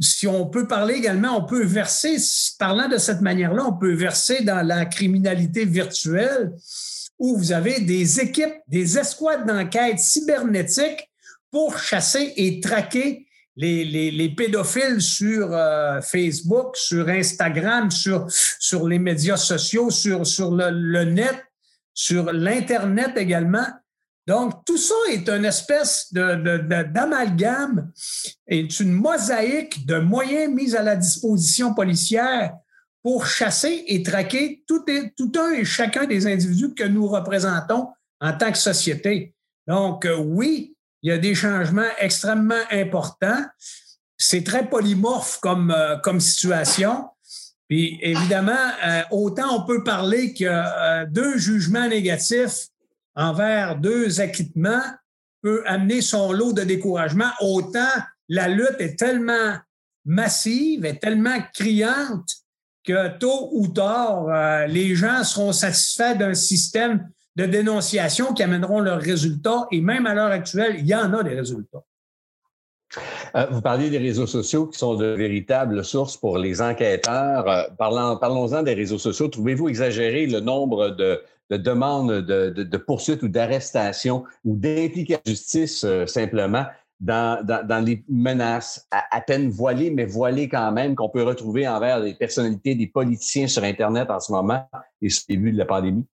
si 0.00 0.26
on 0.26 0.46
peut 0.46 0.68
parler 0.68 0.94
également, 0.94 1.36
on 1.36 1.44
peut 1.44 1.64
verser, 1.64 2.16
parlant 2.58 2.88
de 2.88 2.98
cette 2.98 3.20
manière-là, 3.20 3.64
on 3.66 3.76
peut 3.76 3.94
verser 3.94 4.44
dans 4.44 4.64
la 4.64 4.84
criminalité 4.84 5.64
virtuelle 5.64 6.52
où 7.18 7.36
vous 7.36 7.52
avez 7.52 7.80
des 7.80 8.20
équipes, 8.20 8.54
des 8.68 8.96
escouades 8.98 9.46
d'enquête 9.46 9.98
cybernétiques 9.98 11.10
pour 11.50 11.78
chasser 11.78 12.32
et 12.36 12.60
traquer 12.60 13.26
les, 13.56 13.84
les, 13.84 14.28
pédophiles 14.28 15.00
sur 15.00 15.52
euh, 15.52 16.00
Facebook, 16.00 16.76
sur 16.76 17.08
Instagram, 17.08 17.90
sur, 17.90 18.28
les 18.86 19.00
médias 19.00 19.36
sociaux, 19.36 19.90
sur 19.90 20.22
le 20.52 21.04
net, 21.04 21.44
sur 21.92 22.32
l'Internet 22.32 23.16
également. 23.16 23.66
Donc, 24.28 24.62
tout 24.66 24.76
ça 24.76 24.94
est 25.10 25.26
une 25.30 25.46
espèce 25.46 26.12
d'amalgame, 26.12 27.90
est 28.46 28.78
une 28.78 28.92
mosaïque 28.92 29.86
de 29.86 30.00
moyens 30.00 30.52
mis 30.52 30.76
à 30.76 30.82
la 30.82 30.96
disposition 30.96 31.72
policière 31.72 32.52
pour 33.02 33.26
chasser 33.26 33.84
et 33.86 34.02
traquer 34.02 34.62
tout, 34.68 34.84
un 34.86 35.52
et 35.52 35.64
chacun 35.64 36.04
des 36.04 36.26
individus 36.26 36.74
que 36.74 36.84
nous 36.84 37.08
représentons 37.08 37.88
en 38.20 38.32
tant 38.34 38.52
que 38.52 38.58
société. 38.58 39.32
Donc, 39.66 40.04
euh, 40.04 40.18
oui, 40.18 40.76
il 41.02 41.08
y 41.08 41.12
a 41.12 41.16
des 41.16 41.34
changements 41.34 41.88
extrêmement 41.98 42.64
importants. 42.70 43.46
C'est 44.18 44.44
très 44.44 44.68
polymorphe 44.68 45.38
comme, 45.40 45.70
euh, 45.70 46.18
situation. 46.18 47.06
Puis 47.66 47.98
évidemment, 48.02 48.52
euh, 48.86 49.02
autant 49.10 49.56
on 49.56 49.64
peut 49.64 49.82
parler 49.82 50.34
que 50.34 51.06
deux 51.06 51.38
jugements 51.38 51.88
négatifs 51.88 52.68
envers 53.18 53.76
deux 53.76 54.20
acquittements 54.20 54.82
peut 55.42 55.62
amener 55.66 56.00
son 56.00 56.32
lot 56.32 56.52
de 56.52 56.62
découragement, 56.62 57.30
autant 57.40 57.92
la 58.28 58.48
lutte 58.48 58.76
est 58.78 58.98
tellement 58.98 59.56
massive, 60.04 60.84
est 60.84 61.00
tellement 61.00 61.38
criante 61.52 62.30
que 62.84 63.18
tôt 63.18 63.50
ou 63.52 63.68
tard, 63.68 64.28
euh, 64.28 64.66
les 64.66 64.94
gens 64.94 65.22
seront 65.24 65.52
satisfaits 65.52 66.16
d'un 66.16 66.34
système 66.34 67.10
de 67.36 67.44
dénonciation 67.44 68.32
qui 68.32 68.42
amèneront 68.42 68.80
leurs 68.80 69.00
résultats. 69.00 69.66
Et 69.70 69.80
même 69.80 70.06
à 70.06 70.14
l'heure 70.14 70.30
actuelle, 70.30 70.76
il 70.78 70.86
y 70.86 70.94
en 70.94 71.12
a 71.12 71.22
des 71.22 71.34
résultats. 71.34 71.84
Euh, 73.36 73.46
vous 73.50 73.60
parliez 73.60 73.90
des 73.90 73.98
réseaux 73.98 74.26
sociaux 74.26 74.66
qui 74.66 74.78
sont 74.78 74.94
de 74.94 75.06
véritables 75.06 75.84
sources 75.84 76.16
pour 76.16 76.38
les 76.38 76.62
enquêteurs. 76.62 77.48
Euh, 77.48 77.64
parlons-en 77.78 78.62
des 78.62 78.74
réseaux 78.74 78.98
sociaux. 78.98 79.28
Trouvez-vous 79.28 79.68
exagéré 79.68 80.26
le 80.26 80.40
nombre 80.40 80.90
de, 80.90 81.20
de 81.50 81.56
demande 81.56 82.10
de, 82.10 82.50
de, 82.50 82.62
de 82.62 82.76
poursuite 82.76 83.22
ou 83.22 83.28
d'arrestation 83.28 84.24
ou 84.44 84.56
d'implication 84.56 85.22
justice 85.26 85.84
euh, 85.84 86.06
simplement 86.06 86.64
dans, 87.00 87.44
dans, 87.44 87.64
dans, 87.64 87.84
les 87.84 88.02
menaces 88.08 88.88
à, 88.90 89.20
peine 89.20 89.50
voilées, 89.50 89.90
mais 89.90 90.04
voilées 90.04 90.48
quand 90.48 90.72
même, 90.72 90.96
qu'on 90.96 91.08
peut 91.08 91.22
retrouver 91.22 91.68
envers 91.68 92.02
des 92.02 92.14
personnalités, 92.14 92.74
des 92.74 92.88
politiciens 92.88 93.46
sur 93.46 93.62
Internet 93.62 94.10
en 94.10 94.18
ce 94.18 94.32
moment 94.32 94.68
et 95.00 95.06
au 95.06 95.10
début 95.28 95.52
de 95.52 95.58
la 95.58 95.64
pandémie? 95.64 96.04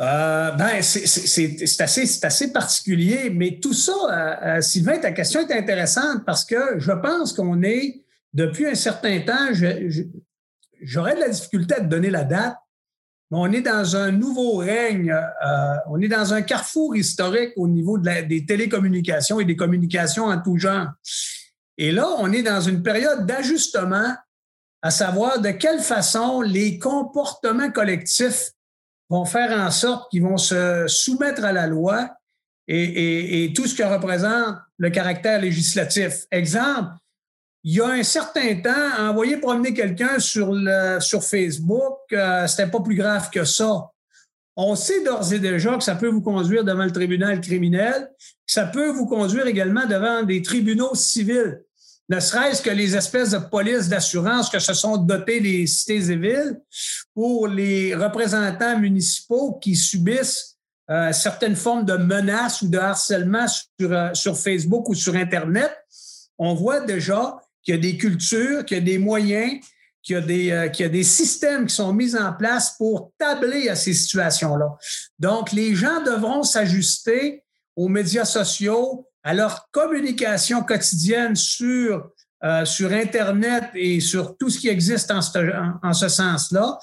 Euh, 0.00 0.50
ben, 0.52 0.80
c'est 0.80 1.80
assez, 1.82 2.24
assez, 2.24 2.52
particulier, 2.52 3.28
mais 3.28 3.58
tout 3.60 3.74
ça, 3.74 3.92
euh, 3.92 4.56
euh, 4.56 4.60
Sylvain, 4.62 4.96
ta 4.96 5.12
question 5.12 5.46
est 5.46 5.52
intéressante 5.52 6.24
parce 6.24 6.46
que 6.46 6.78
je 6.78 6.92
pense 6.92 7.34
qu'on 7.34 7.62
est, 7.62 8.02
depuis 8.32 8.66
un 8.66 8.74
certain 8.74 9.20
temps, 9.20 9.52
j'aurais 10.80 11.16
de 11.16 11.20
la 11.20 11.28
difficulté 11.28 11.74
à 11.74 11.80
te 11.80 11.86
donner 11.86 12.08
la 12.08 12.24
date, 12.24 12.56
on 13.30 13.52
est 13.52 13.60
dans 13.60 13.94
un 13.94 14.10
nouveau 14.10 14.56
règne, 14.56 15.14
on 15.86 16.00
est 16.00 16.08
dans 16.08 16.34
un 16.34 16.42
carrefour 16.42 16.96
historique 16.96 17.52
au 17.56 17.68
niveau 17.68 17.96
des 17.98 18.44
télécommunications 18.44 19.38
et 19.38 19.44
des 19.44 19.54
communications 19.54 20.24
en 20.24 20.40
tout 20.40 20.56
genre. 20.56 20.88
Et 21.78 21.92
là, 21.92 22.08
on 22.18 22.32
est 22.32 22.42
dans 22.42 22.60
une 22.60 22.82
période 22.82 23.26
d'ajustement, 23.26 24.16
à 24.82 24.90
savoir 24.90 25.40
de 25.40 25.50
quelle 25.50 25.80
façon 25.80 26.40
les 26.40 26.78
comportements 26.78 27.70
collectifs 27.70 28.50
vont 29.10 29.24
faire 29.24 29.50
en 29.58 29.70
sorte 29.70 30.10
qu'ils 30.10 30.22
vont 30.22 30.38
se 30.38 30.84
soumettre 30.86 31.44
à 31.44 31.52
la 31.52 31.66
loi 31.66 32.08
et, 32.68 33.52
tout 33.54 33.66
ce 33.66 33.74
que 33.74 33.82
représente 33.82 34.56
le 34.78 34.90
caractère 34.90 35.40
législatif. 35.40 36.26
Exemple, 36.30 36.92
il 37.64 37.74
y 37.74 37.80
a 37.80 37.88
un 37.88 38.02
certain 38.04 38.54
temps, 38.60 39.00
envoyer 39.00 39.36
promener 39.38 39.74
quelqu'un 39.74 40.20
sur, 40.20 40.54
sur 41.00 41.22
Facebook, 41.24 41.98
euh, 42.12 42.46
c'était 42.46 42.70
pas 42.70 42.80
plus 42.80 42.94
grave 42.94 43.28
que 43.30 43.44
ça. 43.44 43.90
On 44.56 44.76
sait 44.76 45.02
d'ores 45.02 45.32
et 45.32 45.40
déjà 45.40 45.76
que 45.76 45.82
ça 45.82 45.96
peut 45.96 46.08
vous 46.08 46.22
conduire 46.22 46.64
devant 46.64 46.84
le 46.84 46.92
tribunal 46.92 47.40
criminel, 47.40 48.10
que 48.18 48.52
ça 48.52 48.66
peut 48.66 48.90
vous 48.90 49.06
conduire 49.06 49.46
également 49.46 49.86
devant 49.86 50.22
des 50.22 50.40
tribunaux 50.40 50.94
civils. 50.94 51.62
Ne 52.10 52.18
serait-ce 52.18 52.60
que 52.60 52.70
les 52.70 52.96
espèces 52.96 53.30
de 53.30 53.38
polices 53.38 53.88
d'assurance 53.88 54.50
que 54.50 54.58
se 54.58 54.74
sont 54.74 54.96
dotées 54.96 55.38
les 55.38 55.64
cités 55.68 56.10
et 56.10 56.16
villes 56.16 56.60
pour 57.14 57.46
les 57.46 57.94
représentants 57.94 58.76
municipaux 58.80 59.60
qui 59.62 59.76
subissent 59.76 60.56
euh, 60.90 61.12
certaines 61.12 61.54
formes 61.54 61.84
de 61.84 61.96
menaces 61.96 62.62
ou 62.62 62.68
de 62.68 62.78
harcèlement 62.78 63.46
sur, 63.46 63.92
euh, 63.92 64.12
sur 64.12 64.36
Facebook 64.36 64.88
ou 64.88 64.94
sur 64.94 65.14
Internet. 65.14 65.70
On 66.36 66.54
voit 66.54 66.80
déjà 66.80 67.40
qu'il 67.62 67.76
y 67.76 67.78
a 67.78 67.80
des 67.80 67.96
cultures, 67.96 68.64
qu'il 68.64 68.78
y 68.78 68.80
a 68.80 68.84
des 68.84 68.98
moyens, 68.98 69.60
qu'il 70.02 70.14
y 70.14 70.18
a 70.18 70.20
des, 70.20 70.50
euh, 70.50 70.68
qu'il 70.68 70.86
y 70.86 70.88
a 70.88 70.92
des 70.92 71.04
systèmes 71.04 71.66
qui 71.66 71.76
sont 71.76 71.92
mis 71.92 72.16
en 72.16 72.32
place 72.32 72.74
pour 72.76 73.12
tabler 73.18 73.68
à 73.68 73.76
ces 73.76 73.92
situations-là. 73.92 74.76
Donc, 75.20 75.52
les 75.52 75.76
gens 75.76 76.02
devront 76.02 76.42
s'ajuster 76.42 77.44
aux 77.76 77.88
médias 77.88 78.24
sociaux, 78.24 79.06
à 79.22 79.34
leur 79.34 79.68
communication 79.70 80.62
quotidienne 80.62 81.36
sur, 81.36 82.10
euh, 82.42 82.64
sur 82.64 82.90
Internet 82.92 83.64
et 83.74 84.00
sur 84.00 84.36
tout 84.36 84.48
ce 84.48 84.58
qui 84.58 84.68
existe 84.68 85.10
en 85.10 85.20
ce, 85.20 85.38
en, 85.82 85.92
ce 85.92 86.08
sens-là. 86.08 86.78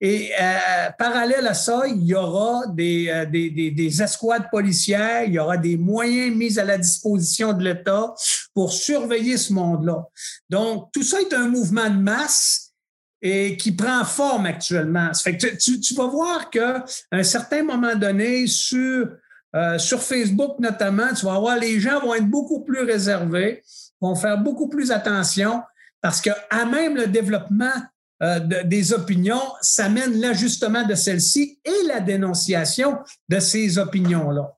Et 0.00 0.30
euh, 0.38 0.90
parallèle 0.98 1.46
à 1.46 1.54
ça, 1.54 1.84
il 1.86 2.02
y 2.02 2.14
aura 2.14 2.66
des, 2.68 3.08
euh, 3.08 3.24
des, 3.24 3.50
des, 3.50 3.70
des, 3.70 4.02
escouades 4.02 4.50
policières, 4.50 5.24
il 5.24 5.34
y 5.34 5.38
aura 5.38 5.56
des 5.56 5.76
moyens 5.76 6.36
mis 6.36 6.58
à 6.58 6.64
la 6.64 6.76
disposition 6.76 7.52
de 7.54 7.64
l'État 7.64 8.12
pour 8.52 8.72
surveiller 8.72 9.38
ce 9.38 9.52
monde-là. 9.52 10.04
Donc, 10.50 10.90
tout 10.92 11.02
ça 11.02 11.20
est 11.20 11.32
un 11.32 11.48
mouvement 11.48 11.88
de 11.88 11.98
masse 11.98 12.72
et 13.22 13.56
qui 13.56 13.72
prend 13.72 14.04
forme 14.04 14.46
actuellement. 14.46 15.12
Fait 15.14 15.36
que 15.36 15.56
tu, 15.56 15.80
tu 15.80 15.94
vas 15.94 16.06
voir 16.06 16.50
qu'à 16.50 16.84
un 17.10 17.22
certain 17.22 17.62
moment 17.62 17.94
donné, 17.94 18.46
sur 18.46 19.08
euh, 19.56 19.78
sur 19.78 20.02
Facebook 20.02 20.58
notamment, 20.58 21.14
tu 21.14 21.24
vas 21.24 21.38
voir, 21.38 21.56
les 21.56 21.80
gens 21.80 22.00
vont 22.00 22.14
être 22.14 22.28
beaucoup 22.28 22.62
plus 22.62 22.82
réservés, 22.82 23.62
vont 24.02 24.14
faire 24.14 24.38
beaucoup 24.38 24.68
plus 24.68 24.90
attention 24.90 25.62
parce 26.02 26.20
qu'à 26.20 26.64
même 26.70 26.94
le 26.94 27.06
développement 27.06 27.72
euh, 28.22 28.38
des 28.64 28.92
opinions, 28.92 29.40
ça 29.62 29.88
mène 29.88 30.20
l'ajustement 30.20 30.84
de 30.86 30.94
celles-ci 30.94 31.58
et 31.64 31.86
la 31.88 32.00
dénonciation 32.00 32.98
de 33.30 33.40
ces 33.40 33.78
opinions-là. 33.78 34.52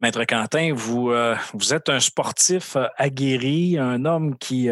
Maître 0.00 0.24
Quentin, 0.24 0.72
vous, 0.74 1.10
euh, 1.10 1.36
êtes 1.70 1.90
un 1.90 2.00
sportif 2.00 2.76
aguerri, 2.96 3.78
un 3.78 4.04
homme 4.06 4.36
qui, 4.38 4.70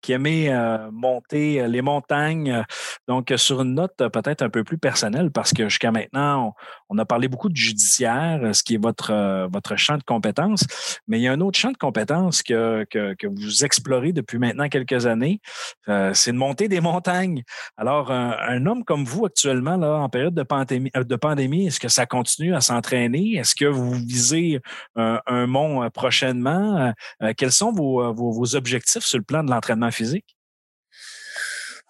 qui 0.00 0.12
aimait 0.12 0.50
monter 0.92 1.66
les 1.66 1.82
montagnes. 1.82 2.64
Donc, 3.08 3.32
sur 3.36 3.62
une 3.62 3.74
note 3.74 3.96
peut-être 3.96 4.42
un 4.42 4.50
peu 4.50 4.62
plus 4.62 4.78
personnelle, 4.78 5.32
parce 5.32 5.52
que 5.52 5.68
jusqu'à 5.68 5.90
maintenant, 5.90 6.54
on, 6.92 6.98
a 6.98 7.04
parlé 7.04 7.28
beaucoup 7.28 7.48
de 7.48 7.56
judiciaire, 7.56 8.54
ce 8.54 8.62
qui 8.62 8.74
est 8.74 8.82
votre, 8.82 9.48
votre 9.50 9.76
champ 9.76 9.96
de 9.96 10.02
compétences, 10.02 10.66
mais 11.06 11.18
il 11.18 11.22
y 11.22 11.28
a 11.28 11.32
un 11.32 11.40
autre 11.40 11.58
champ 11.58 11.72
de 11.72 11.76
compétences 11.76 12.42
que, 12.42 12.86
vous 13.24 13.64
explorez 13.64 14.12
depuis 14.12 14.38
maintenant 14.38 14.68
quelques 14.68 15.06
années, 15.06 15.40
c'est 15.86 16.32
de 16.32 16.36
monter 16.36 16.68
des 16.68 16.80
montagnes. 16.80 17.42
Alors, 17.76 18.10
un, 18.10 18.66
homme 18.66 18.84
comme 18.84 19.04
vous 19.04 19.26
actuellement, 19.26 19.76
là, 19.76 19.96
en 19.96 20.08
période 20.08 20.34
de 20.34 21.16
pandémie, 21.16 21.66
est-ce 21.66 21.80
que 21.80 21.88
ça 21.88 22.06
continue 22.06 22.54
à 22.54 22.60
s'entraîner? 22.60 23.34
Est-ce 23.34 23.54
que 23.54 23.64
vous 23.64 23.92
visez 23.92 24.60
un, 24.96 25.46
mont 25.46 25.82
euh, 25.82 25.90
prochainement? 25.90 26.76
Euh, 26.78 26.92
euh, 27.22 27.32
quels 27.36 27.52
sont 27.52 27.72
vos, 27.72 28.54
objectifs 28.54 29.04
sur 29.04 29.18
le 29.18 29.24
plan 29.24 29.42
de 29.42 29.50
l'entraînement 29.50 29.90
physique? 29.90 30.36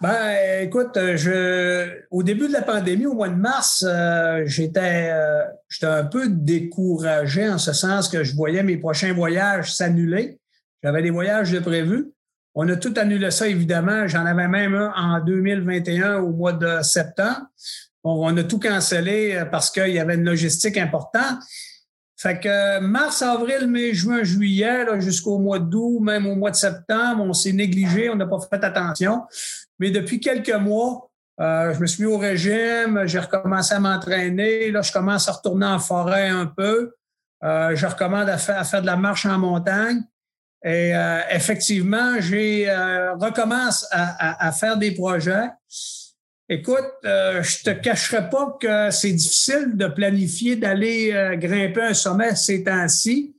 Ben, 0.02 0.64
écoute, 0.64 0.98
je, 1.14 2.00
au 2.10 2.24
début 2.24 2.48
de 2.48 2.52
la 2.52 2.62
pandémie, 2.62 3.06
au 3.06 3.14
mois 3.14 3.28
de 3.28 3.36
mars, 3.36 3.86
j'étais, 4.46 5.12
j'étais 5.68 5.86
un 5.86 6.04
peu 6.04 6.28
découragé 6.28 7.48
en 7.48 7.56
ce 7.56 7.72
sens 7.72 8.08
que 8.08 8.24
je 8.24 8.34
voyais 8.34 8.64
mes 8.64 8.78
prochains 8.78 9.12
voyages 9.12 9.72
s'annuler. 9.72 10.40
J'avais 10.82 11.02
des 11.02 11.10
voyages 11.10 11.52
de 11.52 11.60
prévus. 11.60 12.10
On 12.56 12.68
a 12.68 12.74
tout 12.74 12.92
annulé 12.96 13.30
ça, 13.30 13.46
évidemment. 13.46 14.08
J'en 14.08 14.26
avais 14.26 14.48
même 14.48 14.74
un 14.74 14.92
en 14.96 15.24
2021 15.24 16.16
au 16.16 16.32
mois 16.32 16.52
de 16.52 16.82
septembre. 16.82 17.46
on 18.02 18.36
a 18.36 18.42
tout 18.42 18.58
cancellé 18.58 19.44
parce 19.52 19.70
qu'il 19.70 19.90
y 19.90 20.00
avait 20.00 20.16
une 20.16 20.24
logistique 20.24 20.78
importante. 20.78 21.38
Fait 22.22 22.38
que 22.38 22.78
mars, 22.80 23.22
avril, 23.22 23.66
mai, 23.66 23.94
juin, 23.94 24.22
juillet, 24.22 25.00
jusqu'au 25.00 25.38
mois 25.38 25.58
d'août, 25.58 25.98
même 26.00 26.26
au 26.26 26.36
mois 26.36 26.50
de 26.50 26.56
septembre, 26.56 27.24
on 27.24 27.32
s'est 27.32 27.52
négligé, 27.52 28.10
on 28.10 28.16
n'a 28.16 28.26
pas 28.26 28.38
fait 28.48 28.62
attention. 28.64 29.22
Mais 29.82 29.90
depuis 29.90 30.20
quelques 30.20 30.54
mois, 30.54 31.10
euh, 31.40 31.74
je 31.74 31.80
me 31.80 31.86
suis 31.86 32.04
mis 32.04 32.08
au 32.08 32.16
régime, 32.16 33.02
j'ai 33.06 33.18
recommencé 33.18 33.74
à 33.74 33.80
m'entraîner. 33.80 34.70
Là, 34.70 34.80
je 34.80 34.92
commence 34.92 35.28
à 35.28 35.32
retourner 35.32 35.66
en 35.66 35.80
forêt 35.80 36.28
un 36.28 36.46
peu. 36.46 36.94
Euh, 37.42 37.74
je 37.74 37.84
recommande 37.84 38.28
à 38.28 38.38
faire, 38.38 38.80
de 38.80 38.86
la 38.86 38.94
marche 38.94 39.26
en 39.26 39.38
montagne. 39.38 40.00
Et 40.64 40.94
euh, 40.94 41.18
effectivement, 41.30 42.20
j'ai 42.20 42.70
recommence 43.18 43.84
à, 43.90 44.52
faire 44.52 44.76
des 44.76 44.92
projets. 44.92 45.50
Écoute, 46.48 46.86
je 47.02 47.64
te 47.64 47.70
cacherai 47.70 48.30
pas 48.30 48.56
que 48.60 48.92
c'est 48.92 49.10
difficile 49.10 49.72
de 49.76 49.88
planifier 49.88 50.54
d'aller 50.54 51.36
grimper 51.40 51.82
un 51.82 51.94
sommet 51.94 52.36
ces 52.36 52.62
temps-ci. 52.62 53.34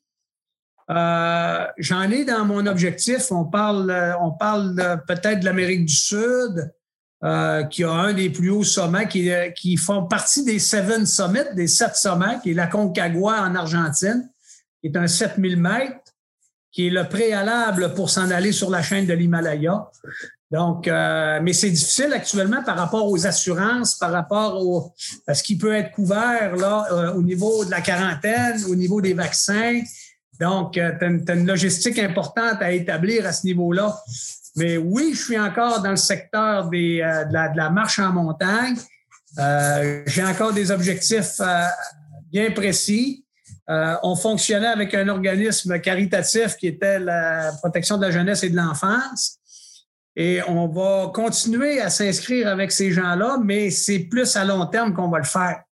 Euh, 0.89 1.65
j'en 1.77 2.09
ai 2.09 2.25
dans 2.25 2.45
mon 2.45 2.65
objectif. 2.65 3.31
On 3.31 3.45
parle, 3.45 4.15
on 4.21 4.31
parle 4.31 5.01
peut-être 5.07 5.39
de 5.39 5.45
l'Amérique 5.45 5.85
du 5.85 5.95
Sud, 5.95 6.71
qui 7.69 7.83
a 7.85 7.91
un 7.91 8.13
des 8.13 8.29
plus 8.29 8.49
hauts 8.49 8.65
sommets, 8.65 9.07
qui, 9.07 9.31
qui 9.55 9.77
font 9.77 10.05
partie 10.05 10.43
des 10.43 10.59
Seven 10.59 11.05
Summits, 11.05 11.55
des 11.55 11.67
sept 11.67 11.95
sommets, 11.95 12.39
qui 12.43 12.51
est 12.51 12.53
la 12.53 12.67
Concagua 12.67 13.43
en 13.43 13.55
Argentine, 13.55 14.29
qui 14.81 14.87
est 14.87 14.97
un 14.97 15.07
7000 15.07 15.55
mètres, 15.55 16.13
qui 16.73 16.87
est 16.87 16.89
le 16.89 17.07
préalable 17.07 17.93
pour 17.93 18.09
s'en 18.09 18.29
aller 18.31 18.51
sur 18.51 18.69
la 18.69 18.81
chaîne 18.81 19.05
de 19.05 19.13
l'Himalaya. 19.13 19.89
Donc, 20.51 20.87
euh, 20.87 21.39
mais 21.41 21.53
c'est 21.53 21.71
difficile 21.71 22.13
actuellement 22.13 22.61
par 22.63 22.77
rapport 22.77 23.09
aux 23.09 23.25
assurances, 23.25 23.95
par 23.95 24.11
rapport 24.11 24.63
au, 24.63 24.93
à 25.25 25.33
ce 25.33 25.41
qui 25.41 25.57
peut 25.57 25.73
être 25.73 25.91
couvert 25.91 26.55
là, 26.55 26.85
euh, 26.91 27.13
au 27.13 27.23
niveau 27.23 27.65
de 27.65 27.71
la 27.71 27.81
quarantaine, 27.81 28.63
au 28.69 28.75
niveau 28.75 29.01
des 29.01 29.13
vaccins. 29.13 29.81
Donc, 30.39 30.77
euh, 30.77 30.91
tu 30.99 31.31
as, 31.31 31.35
une 31.35 31.47
logistique 31.47 31.99
importante 31.99 32.61
à 32.61 32.71
établir 32.71 33.25
à 33.25 33.31
ce 33.31 33.45
niveau-là. 33.45 33.95
Mais 34.55 34.77
oui, 34.77 35.11
je 35.13 35.23
suis 35.23 35.39
encore 35.39 35.81
dans 35.81 35.91
le 35.91 35.95
secteur 35.95 36.69
des, 36.69 36.97
de, 36.97 37.33
la, 37.33 37.49
de, 37.49 37.57
la, 37.57 37.69
marche 37.69 37.99
en 37.99 38.11
montagne. 38.11 38.75
J'ai 40.05 40.23
encore 40.23 40.53
des 40.53 40.69
objectifs 40.69 41.41
bien 42.31 42.51
précis. 42.51 43.25
on 43.67 44.15
fonctionnait 44.15 44.67
avec 44.67 44.93
un 44.93 45.07
organisme 45.09 45.79
caritatif 45.79 46.55
qui 46.55 46.67
était 46.67 46.99
la 46.99 47.51
protection 47.59 47.97
de 47.97 48.03
la 48.03 48.11
jeunesse 48.11 48.43
et 48.43 48.49
de 48.49 48.55
l'enfance. 48.55 49.39
Et 50.15 50.41
on 50.47 50.67
va 50.67 51.11
continuer 51.13 51.81
à 51.81 51.89
s'inscrire 51.89 52.47
avec 52.47 52.71
ces 52.71 52.91
gens-là, 52.91 53.39
mais 53.43 53.71
c'est 53.71 53.99
plus 53.99 54.35
à 54.35 54.45
long 54.45 54.65
terme 54.67 54.93
qu'on 54.93 55.09
va 55.09 55.17
le 55.17 55.25
faire. 55.25 55.63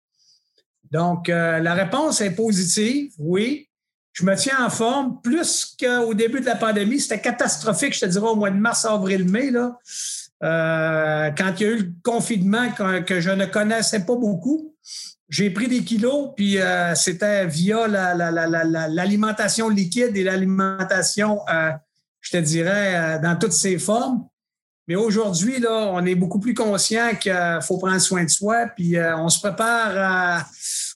Donc, 0.89 1.29
euh, 1.29 1.59
la 1.59 1.73
réponse 1.73 2.21
est 2.21 2.31
positive, 2.31 3.11
oui. 3.19 3.69
Je 4.13 4.25
me 4.25 4.35
tiens 4.35 4.65
en 4.65 4.69
forme 4.69 5.21
plus 5.21 5.75
qu'au 5.79 6.13
début 6.13 6.41
de 6.41 6.45
la 6.45 6.55
pandémie. 6.55 6.99
C'était 6.99 7.21
catastrophique, 7.21 7.95
je 7.95 8.01
te 8.01 8.05
dirais, 8.05 8.27
au 8.27 8.35
mois 8.35 8.49
de 8.49 8.57
mars, 8.57 8.85
avril, 8.85 9.29
mai, 9.29 9.51
là, 9.51 9.77
euh, 10.43 11.31
quand 11.37 11.53
il 11.59 11.61
y 11.61 11.65
a 11.65 11.69
eu 11.73 11.77
le 11.77 11.93
confinement 12.03 12.69
que, 12.71 13.21
je 13.21 13.29
ne 13.29 13.45
connaissais 13.45 14.05
pas 14.05 14.15
beaucoup. 14.15 14.75
J'ai 15.29 15.49
pris 15.49 15.69
des 15.69 15.83
kilos, 15.83 16.31
puis 16.35 16.59
euh, 16.59 16.93
c'était 16.93 17.45
via 17.45 17.87
l'alimentation 17.87 19.69
liquide 19.69 20.17
et 20.17 20.23
l'alimentation, 20.23 21.39
je 22.19 22.31
te 22.31 22.37
dirais, 22.37 23.19
dans 23.23 23.37
toutes 23.37 23.53
ses 23.53 23.79
formes. 23.79 24.25
Mais 24.91 24.95
aujourd'hui, 24.95 25.59
là, 25.59 25.89
on 25.93 26.05
est 26.05 26.15
beaucoup 26.15 26.39
plus 26.39 26.53
conscient 26.53 27.15
qu'il 27.15 27.59
faut 27.61 27.77
prendre 27.77 28.01
soin 28.01 28.25
de 28.25 28.29
soi, 28.29 28.65
puis 28.75 28.97
euh, 28.97 29.15
on 29.17 29.29
se 29.29 29.39
prépare 29.39 29.93
à, 29.95 30.45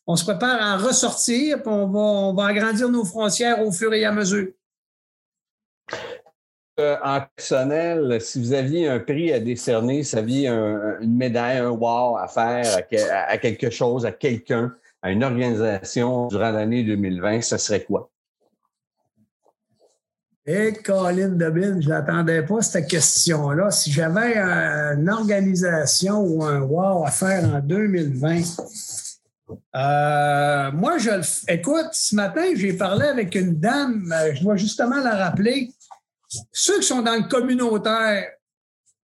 on 0.08 0.16
se 0.16 0.24
prépare 0.24 0.62
à 0.62 0.78
ressortir, 0.78 1.62
puis 1.62 1.72
on 1.72 1.88
va, 1.88 2.00
on 2.00 2.34
va 2.34 2.48
agrandir 2.48 2.90
nos 2.90 3.06
frontières 3.06 3.62
au 3.66 3.72
fur 3.72 3.94
et 3.94 4.06
à 4.06 4.12
mesure. 4.12 4.48
Euh, 6.78 6.98
en 7.04 7.22
personnel, 7.36 8.20
si 8.20 8.38
vous 8.38 8.52
aviez 8.52 8.90
un 8.90 9.00
prix 9.00 9.32
à 9.32 9.40
décerner, 9.40 10.04
si 10.04 10.16
vous 10.16 10.20
aviez 10.20 10.50
une 10.50 11.16
médaille, 11.16 11.60
un 11.60 11.70
wow 11.70 12.18
à 12.18 12.28
faire 12.28 12.66
à, 13.30 13.38
quelque 13.38 13.70
chose, 13.70 14.06
à 14.06 14.12
quelqu'un, 14.12 14.76
à 15.02 15.12
une 15.12 15.24
organisation 15.24 16.28
durant 16.28 16.52
l'année 16.52 16.84
2020, 16.84 17.42
ce 17.42 17.58
serait 17.58 17.84
quoi? 17.84 18.10
Et 20.46 20.74
Colin 20.74 21.30
Debin, 21.30 21.80
je 21.80 21.88
n'attendais 21.88 22.44
pas 22.44 22.62
cette 22.62 22.88
question-là. 22.88 23.72
Si 23.72 23.92
j'avais 23.92 24.38
une 24.38 25.10
organisation 25.10 26.20
ou 26.20 26.44
un 26.44 26.60
wow 26.60 27.06
à 27.06 27.10
faire 27.10 27.46
en 27.56 27.60
2020, 27.60 28.42
euh, 29.50 30.72
moi, 30.72 30.98
je 30.98 31.12
écoute, 31.48 31.90
ce 31.92 32.16
matin, 32.16 32.46
j'ai 32.56 32.74
parlé 32.74 33.06
avec 33.06 33.36
une 33.36 33.60
dame, 33.60 34.12
euh, 34.12 34.34
je 34.34 34.42
dois 34.42 34.56
justement 34.56 34.98
la 34.98 35.16
rappeler. 35.16 35.72
Ceux 36.52 36.80
qui 36.80 36.88
sont 36.88 37.02
dans 37.02 37.16
le 37.16 37.28
communautaire, 37.28 38.32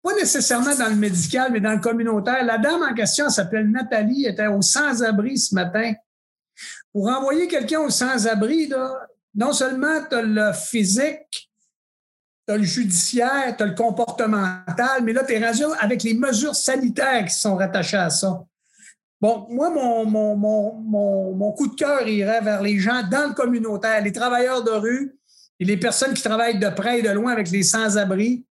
pas 0.02 0.16
nécessairement 0.16 0.76
dans 0.76 0.90
le 0.90 0.96
médical, 0.96 1.52
mais 1.52 1.62
dans 1.62 1.74
le 1.74 1.80
communautaire. 1.80 2.44
La 2.44 2.58
dame 2.58 2.82
en 2.82 2.94
question 2.94 3.30
s'appelle 3.30 3.70
Nathalie, 3.70 4.26
était 4.26 4.48
au 4.48 4.62
sans-abri 4.62 5.38
ce 5.38 5.56
matin. 5.56 5.94
Pour 6.92 7.08
envoyer 7.08 7.48
quelqu'un 7.48 7.80
au 7.80 7.90
sans-abri, 7.90 8.70
non 9.36 9.54
seulement 9.54 10.04
tu 10.10 10.16
as 10.16 10.22
le 10.22 10.52
physique, 10.54 11.50
tu 12.48 12.54
as 12.54 12.58
le 12.58 12.64
judiciaire, 12.64 13.56
tu 13.56 13.64
as 13.64 13.68
le 13.68 13.76
comportemental, 13.76 15.04
mais 15.04 15.14
là, 15.14 15.24
tu 15.24 15.34
es 15.34 15.46
rendu 15.46 15.64
avec 15.80 16.04
les 16.04 16.14
mesures 16.14 16.56
sanitaires 16.56 17.26
qui 17.26 17.36
sont 17.36 17.56
rattachées 17.56 17.98
à 17.98 18.10
ça. 18.10 18.44
Bon, 19.24 19.48
moi, 19.50 19.70
mon, 19.70 21.52
coup 21.54 21.70
de 21.70 21.76
cœur 21.76 22.06
irait 22.06 22.42
vers 22.42 22.62
les 22.62 22.78
gens 22.78 23.04
dans 23.10 23.30
le 23.30 23.34
communautaire, 23.34 24.04
les 24.04 24.12
travailleurs 24.12 24.66
de 24.66 24.72
rue 24.72 25.18
et 25.62 25.64
les 25.64 25.78
personnes 25.78 26.14
qui 26.14 26.22
travaillent 26.22 26.60
de 26.60 26.68
près 26.68 27.00
et 27.00 27.02
de 27.02 27.10
loin 27.10 27.32
avec 27.32 27.50
les 27.50 27.64
sans-abri. 27.64 28.46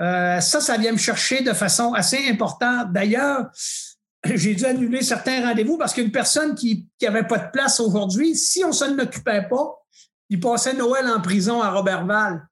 Euh, 0.00 0.38
ça, 0.38 0.60
ça 0.60 0.76
vient 0.76 0.92
me 0.92 0.96
chercher 0.96 1.42
de 1.42 1.52
façon 1.52 1.92
assez 1.92 2.28
importante. 2.28 2.92
D'ailleurs, 2.92 3.50
j'ai 4.24 4.54
dû 4.54 4.64
annuler 4.64 5.02
certains 5.02 5.44
rendez-vous 5.44 5.76
parce 5.76 5.92
qu'une 5.92 6.12
personne 6.12 6.54
qui 6.54 6.88
n'avait 7.02 7.26
pas 7.26 7.38
de 7.38 7.50
place 7.50 7.80
aujourd'hui, 7.80 8.36
si 8.36 8.62
on 8.62 8.68
ne 8.68 8.74
s'en 8.74 8.96
occupait 8.96 9.48
pas, 9.50 9.74
il 10.30 10.38
passait 10.38 10.74
Noël 10.74 11.08
en 11.08 11.20
prison 11.20 11.60
à 11.60 11.72
Robertval. 11.72 12.46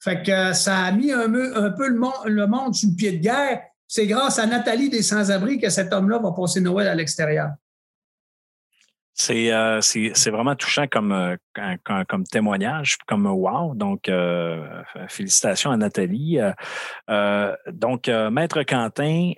Fait 0.00 0.22
que 0.22 0.52
ça 0.52 0.80
a 0.80 0.92
mis 0.92 1.10
un, 1.12 1.30
peu 1.30 1.88
le 1.88 1.98
monde, 1.98 2.12
le 2.26 2.46
monde 2.46 2.74
sur 2.74 2.90
le 2.90 2.94
pied 2.94 3.12
de 3.12 3.22
guerre. 3.22 3.62
C'est 3.92 4.06
grâce 4.06 4.38
à 4.38 4.46
Nathalie 4.46 4.88
des 4.88 5.02
Sans-Abri 5.02 5.58
que 5.58 5.68
cet 5.68 5.92
homme-là 5.92 6.20
va 6.20 6.30
passer 6.30 6.60
Noël 6.60 6.86
à 6.86 6.94
l'extérieur. 6.94 7.48
Euh, 9.30 9.80
c'est 9.80 10.30
vraiment 10.30 10.54
touchant 10.54 10.86
comme, 10.86 11.10
euh, 11.10 11.36
comme, 12.08 12.22
témoignage, 12.22 12.98
comme 13.08 13.26
wow. 13.26 13.74
Donc, 13.74 14.08
euh, 14.08 14.64
félicitations 15.08 15.72
à 15.72 15.76
Nathalie. 15.76 16.38
donc, 17.72 18.06
Maître 18.06 18.62
Quentin, 18.62 19.32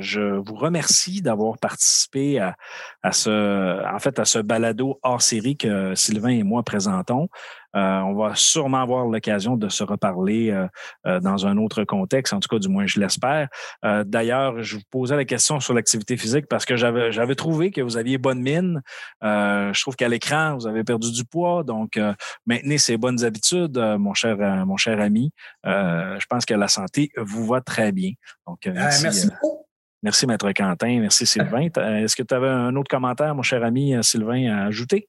je 0.00 0.38
vous 0.38 0.56
remercie 0.56 1.22
d'avoir 1.22 1.56
participé 1.58 2.40
à, 2.40 2.56
à, 3.04 3.12
ce, 3.12 3.94
en 3.94 3.98
fait, 4.00 4.18
à 4.18 4.24
ce 4.24 4.40
balado 4.40 4.98
hors 5.04 5.22
série 5.22 5.56
que 5.56 5.94
Sylvain 5.94 6.30
et 6.30 6.42
moi 6.42 6.64
présentons. 6.64 7.28
Euh, 7.74 8.00
on 8.00 8.14
va 8.14 8.34
sûrement 8.34 8.80
avoir 8.80 9.06
l'occasion 9.06 9.56
de 9.56 9.68
se 9.68 9.82
reparler 9.82 10.50
euh, 10.50 10.66
euh, 11.06 11.20
dans 11.20 11.46
un 11.46 11.56
autre 11.56 11.84
contexte, 11.84 12.32
en 12.32 12.40
tout 12.40 12.48
cas, 12.48 12.58
du 12.58 12.68
moins, 12.68 12.86
je 12.86 13.00
l'espère. 13.00 13.48
D'ailleurs, 13.82 14.62
je 14.62 14.76
vous 14.76 14.82
posais 14.90 15.16
la 15.16 15.24
question 15.24 15.60
sur 15.60 15.74
l'activité 15.74 16.16
physique 16.16 16.46
parce 16.48 16.64
que 16.64 16.76
j'avais 16.76 17.34
trouvé 17.34 17.70
que 17.70 17.80
vous 17.80 17.96
aviez 17.96 18.18
bonne 18.18 18.40
mine. 18.40 18.82
je 19.22 19.80
trouve 19.80 19.96
qu'à 19.96 20.08
l'écran, 20.08 20.56
vous 20.56 20.66
avez 20.66 20.84
perdu 20.84 21.12
du 21.12 21.24
poids. 21.24 21.62
Donc, 21.64 21.98
maintenez 22.46 22.78
ces 22.78 22.96
bonnes 22.96 23.24
habitudes, 23.24 23.78
mon 23.98 24.14
cher, 24.14 24.36
mon 24.66 24.76
cher 24.76 25.00
ami. 25.00 25.32
je 25.64 26.26
pense 26.28 26.44
que 26.44 26.54
la 26.54 26.68
santé 26.68 27.10
vous 27.16 27.46
va 27.46 27.60
très 27.60 27.92
bien. 27.92 28.12
Donc, 28.46 28.60
merci. 28.66 29.28
beaucoup. 29.28 29.66
Merci, 30.02 30.26
Maître 30.26 30.52
Quentin. 30.52 31.00
Merci, 31.00 31.26
Sylvain. 31.26 31.68
Est-ce 31.76 32.16
que 32.16 32.22
tu 32.22 32.34
avais 32.34 32.48
un 32.48 32.74
autre 32.76 32.88
commentaire, 32.88 33.34
mon 33.34 33.42
cher 33.42 33.64
ami 33.64 33.94
Sylvain, 34.02 34.52
à 34.52 34.66
ajouter? 34.66 35.08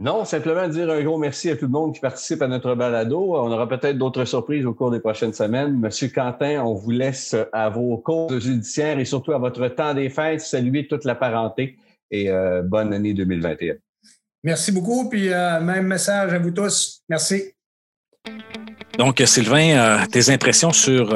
Non, 0.00 0.24
simplement 0.24 0.66
dire 0.66 0.88
un 0.88 1.02
gros 1.02 1.18
merci 1.18 1.50
à 1.50 1.56
tout 1.56 1.66
le 1.66 1.72
monde 1.72 1.94
qui 1.94 2.00
participe 2.00 2.40
à 2.40 2.48
notre 2.48 2.74
balado. 2.74 3.34
On 3.34 3.52
aura 3.52 3.68
peut-être 3.68 3.98
d'autres 3.98 4.24
surprises 4.24 4.64
au 4.64 4.72
cours 4.72 4.90
des 4.90 4.98
prochaines 4.98 5.34
semaines. 5.34 5.78
Monsieur 5.78 6.08
Quentin, 6.08 6.62
on 6.64 6.72
vous 6.72 6.90
laisse 6.90 7.36
à 7.52 7.68
vos 7.68 7.98
cours 7.98 8.40
judiciaires 8.40 8.98
et 8.98 9.04
surtout 9.04 9.32
à 9.32 9.38
votre 9.38 9.68
temps 9.68 9.92
des 9.92 10.08
fêtes. 10.08 10.40
Saluer 10.40 10.86
toute 10.88 11.04
la 11.04 11.14
parenté 11.14 11.76
et 12.10 12.30
euh, 12.30 12.62
bonne 12.62 12.94
année 12.94 13.12
2021. 13.12 13.74
Merci 14.42 14.72
beaucoup, 14.72 15.10
puis 15.10 15.30
euh, 15.30 15.60
même 15.60 15.86
message 15.86 16.32
à 16.32 16.38
vous 16.38 16.50
tous. 16.50 17.02
Merci. 17.10 17.52
Donc, 18.98 19.22
Sylvain, 19.26 19.76
euh, 19.76 20.06
tes 20.10 20.30
impressions 20.30 20.72
sur, 20.72 21.08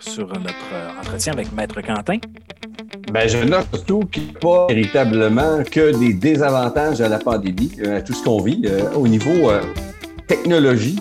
sur 0.00 0.26
notre 0.26 0.98
entretien 1.00 1.32
avec 1.32 1.52
Maître 1.52 1.80
Quentin? 1.80 2.18
Ben, 3.10 3.28
je 3.28 3.38
note 3.38 3.66
surtout 3.72 4.00
qu'il 4.12 4.24
n'y 4.24 4.30
a 4.30 4.38
pas 4.38 4.66
véritablement 4.68 5.62
que 5.70 5.98
des 5.98 6.12
désavantages 6.12 7.00
à 7.00 7.08
la 7.08 7.18
pandémie, 7.18 7.72
euh, 7.80 7.98
à 7.98 8.02
tout 8.02 8.12
ce 8.12 8.22
qu'on 8.22 8.40
vit. 8.42 8.62
Euh, 8.66 8.92
au 8.94 9.08
niveau 9.08 9.50
euh, 9.50 9.62
technologie, 10.26 10.98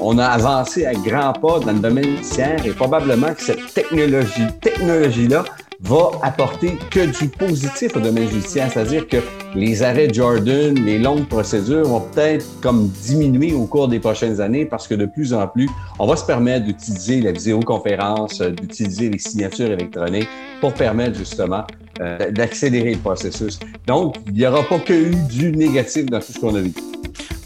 on 0.00 0.18
a 0.18 0.26
avancé 0.26 0.84
à 0.84 0.94
grands 0.94 1.32
pas 1.32 1.60
dans 1.60 1.72
le 1.72 1.78
domaine 1.78 2.04
judiciaire 2.04 2.64
et 2.66 2.70
probablement 2.70 3.34
que 3.34 3.42
cette 3.42 3.72
technologie, 3.72 4.46
technologie-là 4.60 5.44
va 5.80 6.10
apporter 6.22 6.76
que 6.90 7.06
du 7.18 7.28
positif 7.28 7.96
au 7.96 8.00
domaine 8.00 8.28
judiciaire, 8.28 8.70
c'est-à-dire 8.72 9.06
que 9.06 9.18
les 9.54 9.82
arrêts 9.82 10.12
Jordan, 10.12 10.74
les 10.74 10.98
longues 10.98 11.26
procédures 11.26 11.84
vont 11.84 12.00
peut-être 12.00 12.44
comme 12.60 12.88
diminuer 12.88 13.54
au 13.54 13.66
cours 13.66 13.86
des 13.88 14.00
prochaines 14.00 14.40
années 14.40 14.64
parce 14.64 14.88
que 14.88 14.94
de 14.94 15.06
plus 15.06 15.32
en 15.32 15.46
plus, 15.46 15.68
on 15.98 16.06
va 16.06 16.16
se 16.16 16.24
permettre 16.26 16.66
d'utiliser 16.66 17.20
la 17.20 17.32
vidéoconférence, 17.32 18.40
euh, 18.40 18.50
d'utiliser 18.50 19.08
les 19.08 19.18
signatures 19.18 19.70
électroniques 19.70 20.28
pour 20.60 20.74
permettre 20.74 21.16
justement 21.16 21.64
euh, 22.00 22.30
d'accélérer 22.30 22.92
le 22.92 22.98
processus. 22.98 23.58
Donc, 23.86 24.16
il 24.26 24.34
n'y 24.34 24.46
aura 24.46 24.62
pas 24.62 24.78
que 24.78 24.92
eu 24.92 25.14
du 25.28 25.52
négatif 25.52 26.06
dans 26.06 26.20
tout 26.20 26.32
ce 26.32 26.38
qu'on 26.38 26.54
a 26.54 26.60
vu. 26.60 26.72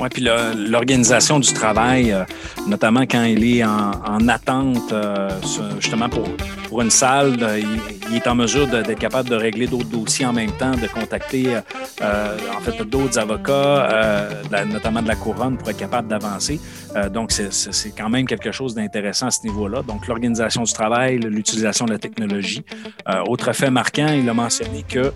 Oui, 0.00 0.08
puis 0.10 0.26
l'organisation 0.68 1.38
du 1.38 1.52
travail, 1.52 2.12
euh, 2.12 2.24
notamment 2.66 3.02
quand 3.02 3.24
il 3.24 3.44
est 3.44 3.64
en, 3.64 4.28
attente, 4.28 4.94
justement 5.78 6.08
pour, 6.08 6.24
pour 6.68 6.82
une 6.82 6.90
salle, 6.90 7.36
il, 8.10 8.16
est 8.16 8.26
en 8.26 8.34
mesure 8.34 8.66
d'être 8.66 8.98
capable 8.98 9.28
de 9.28 9.36
régler 9.36 9.66
d'autres 9.66 9.88
dossiers 9.88 10.26
en 10.26 10.32
même 10.32 10.52
temps, 10.52 10.72
de 10.72 10.86
contacter 10.86 11.56
euh, 12.02 12.36
en 12.56 12.60
fait, 12.60 12.82
d'autres 12.84 13.18
avocats, 13.18 13.52
euh, 13.52 14.64
notamment 14.64 15.02
de 15.02 15.08
la 15.08 15.14
couronne, 15.14 15.56
pour 15.56 15.70
être 15.70 15.76
capable 15.76 16.08
d'avancer. 16.08 16.60
Euh, 16.96 17.08
donc, 17.08 17.30
c'est 17.32 17.96
quand 17.96 18.08
même 18.08 18.26
quelque 18.26 18.50
chose 18.50 18.74
d'intéressant 18.74 19.26
à 19.26 19.30
ce 19.30 19.42
niveau-là. 19.44 19.82
Donc, 19.82 20.06
l'organisation 20.08 20.62
du 20.62 20.72
travail, 20.72 21.18
l'utilisation 21.18 21.84
de 21.84 21.92
la 21.92 21.98
technologie. 21.98 22.64
autre 23.28 23.52
fait 23.52 23.70
marquant, 23.70 24.08
il 24.08 24.28
a 24.28 24.34
mentionné 24.42 24.84
que, 24.88 25.12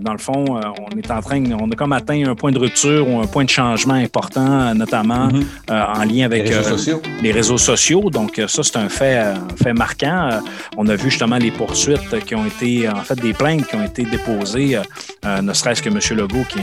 dans 0.00 0.12
le 0.12 0.18
fond, 0.18 0.44
on 0.48 0.96
est 0.96 1.10
en 1.10 1.20
train, 1.20 1.42
on 1.52 1.70
a 1.70 1.74
comme 1.74 1.92
atteint 1.92 2.24
un 2.26 2.34
point 2.34 2.52
de 2.52 2.58
rupture 2.58 3.08
ou 3.08 3.20
un 3.20 3.26
point 3.26 3.44
de 3.44 3.50
changement 3.50 3.94
important, 3.94 4.74
notamment 4.74 5.28
mm-hmm. 5.28 5.98
en 6.00 6.04
lien 6.04 6.24
avec 6.24 6.48
les 6.48 6.56
réseaux 6.56 6.76
sociaux. 6.76 7.02
Les 7.22 7.32
réseaux 7.32 7.58
sociaux. 7.58 8.10
Donc, 8.10 8.40
ça, 8.48 8.62
c'est 8.62 8.76
un 8.76 8.88
fait, 8.88 9.18
un 9.18 9.56
fait 9.62 9.72
marquant. 9.72 10.40
on 10.76 10.86
a 10.88 10.96
vu 10.96 11.10
justement 11.10 11.36
les 11.36 11.50
poursuites 11.50 12.24
qui 12.24 12.34
ont 12.34 12.46
été, 12.46 12.88
en 12.88 13.02
fait, 13.02 13.20
des 13.20 13.32
plaintes 13.32 13.66
qui 13.66 13.76
ont 13.76 13.84
été 13.84 14.04
déposées, 14.04 14.78
ne 15.24 15.52
serait-ce 15.52 15.82
que 15.82 15.88
M. 15.88 15.98
Legault 16.18 16.44
qui, 16.48 16.60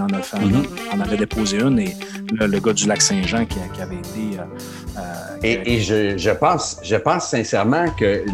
en, 0.00 0.06
a 0.06 0.22
fait, 0.22 0.38
mm-hmm. 0.38 0.96
en 0.96 1.00
avait 1.00 1.16
déposé 1.16 1.58
une 1.60 1.78
et 1.78 1.96
le, 2.32 2.60
gars 2.60 2.72
du 2.72 2.86
lac 2.86 3.00
Saint-Jean 3.00 3.44
qui, 3.46 3.58
avait 3.80 3.96
été. 3.96 4.38
Euh, 4.98 5.28
et, 5.42 5.80
je, 5.80 6.30
pense, 6.30 6.80
sincèrement 7.20 7.86
que 7.98 8.24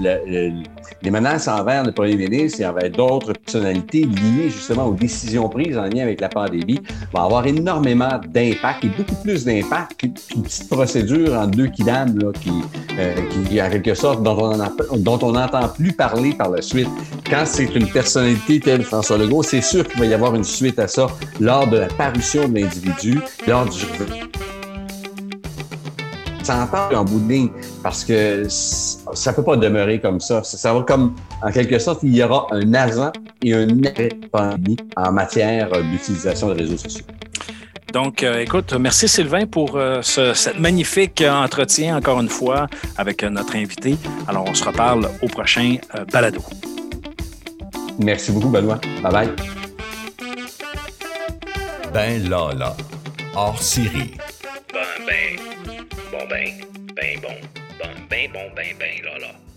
les 1.03 1.11
menaces 1.11 1.48
envers 1.48 1.85
le 1.85 1.92
premier 1.92 2.16
ministre 2.16 2.61
et 2.61 2.66
envers 2.66 2.90
d'autres 2.90 3.33
personnalités 3.33 4.07
liées 4.07 4.48
justement 4.48 4.87
aux 4.87 4.94
décisions 4.94 5.48
prises 5.48 5.77
en 5.77 5.85
lien 5.85 6.03
avec 6.03 6.20
la 6.20 6.29
pandémie 6.29 6.81
vont 7.12 7.20
avoir 7.20 7.46
énormément 7.46 8.20
d'impact 8.27 8.85
et 8.85 8.88
beaucoup 8.88 9.14
plus 9.22 9.44
d'impact 9.44 10.00
qu'une 10.00 10.42
petite 10.42 10.68
procédure 10.70 11.35
en 11.35 11.46
deux 11.46 11.66
kidam 11.66 12.18
là, 12.18 12.33
qui, 12.33 12.53
euh, 12.98 13.14
qui, 13.48 13.61
en 13.61 13.68
quelque 13.68 13.94
sorte, 13.94 14.22
dont 14.22 14.38
on 14.38 14.96
dont 14.96 15.18
on 15.22 15.33
n'entend 15.33 15.68
plus 15.68 15.92
parler 15.92 16.33
par 16.33 16.50
la 16.50 16.62
suite. 16.62 16.88
Quand 17.29 17.44
c'est 17.44 17.74
une 17.74 17.88
personnalité 17.88 18.61
telle 18.61 18.83
François 18.83 19.18
Legault, 19.18 19.42
c'est 19.42 19.61
sûr 19.61 19.87
qu'il 19.87 20.00
va 20.00 20.07
y 20.07 20.14
avoir 20.14 20.35
une 20.35 20.44
suite 20.44 20.79
à 20.79 20.88
ça 20.88 21.09
lors 21.40 21.66
de 21.66 21.79
la 21.79 21.88
parution 21.88 22.48
de 22.48 22.61
l'individu, 22.61 23.20
lors 23.46 23.66
du 23.66 23.85
s'entend 26.44 26.94
en 26.94 27.04
bout 27.04 27.20
de 27.20 27.33
ligne 27.33 27.48
parce 27.83 28.04
que 28.04 28.46
ça 28.48 29.33
peut 29.33 29.42
pas 29.42 29.57
demeurer 29.57 30.00
comme 30.00 30.20
ça. 30.20 30.42
Ça 30.42 30.72
va 30.72 30.83
comme, 30.83 31.14
en 31.42 31.50
quelque 31.50 31.78
sorte, 31.78 32.00
il 32.02 32.14
y 32.14 32.22
aura 32.22 32.46
un 32.50 32.74
avant 32.74 33.12
et 33.42 33.54
un 33.54 33.68
après 33.85 34.11
pandémie 34.30 34.76
en 34.96 35.12
matière 35.12 35.70
d'utilisation 35.70 36.52
des 36.52 36.62
réseaux 36.62 36.78
sociaux. 36.78 37.04
Donc, 37.94 38.24
euh, 38.24 38.40
écoute, 38.40 38.72
merci 38.72 39.07
Sylvain 39.07 39.46
pour 39.46 39.76
euh, 39.76 40.02
ce 40.02 40.35
cette 40.35 40.59
magnifique 40.59 41.22
entretien, 41.24 41.96
encore 41.96 42.20
une 42.20 42.28
fois, 42.28 42.66
avec 42.96 43.22
euh, 43.22 43.30
notre 43.30 43.54
invité. 43.54 43.96
Alors, 44.26 44.44
on 44.48 44.54
se 44.54 44.64
reparle 44.64 45.09
au 45.22 45.28
prochain 45.28 45.76
balado. 46.12 46.40
Merci 48.00 48.33
beaucoup, 48.33 48.48
Benoît. 48.48 48.80
Bye 49.00 49.12
bye. 49.12 49.30
Ben 51.92 52.28
Lala, 52.28 52.74
hors 53.37 53.62
Syrie. 53.62 54.14
Ben, 54.74 55.06
ben, 55.06 55.37
bon, 56.10 56.26
ben, 56.28 56.50
ben, 56.96 57.20
bon, 57.20 57.37
ben, 57.78 58.08
ben, 58.10 58.32
bon, 58.32 58.50
ben, 58.56 58.76
ben, 58.76 59.20
là. 59.20 59.53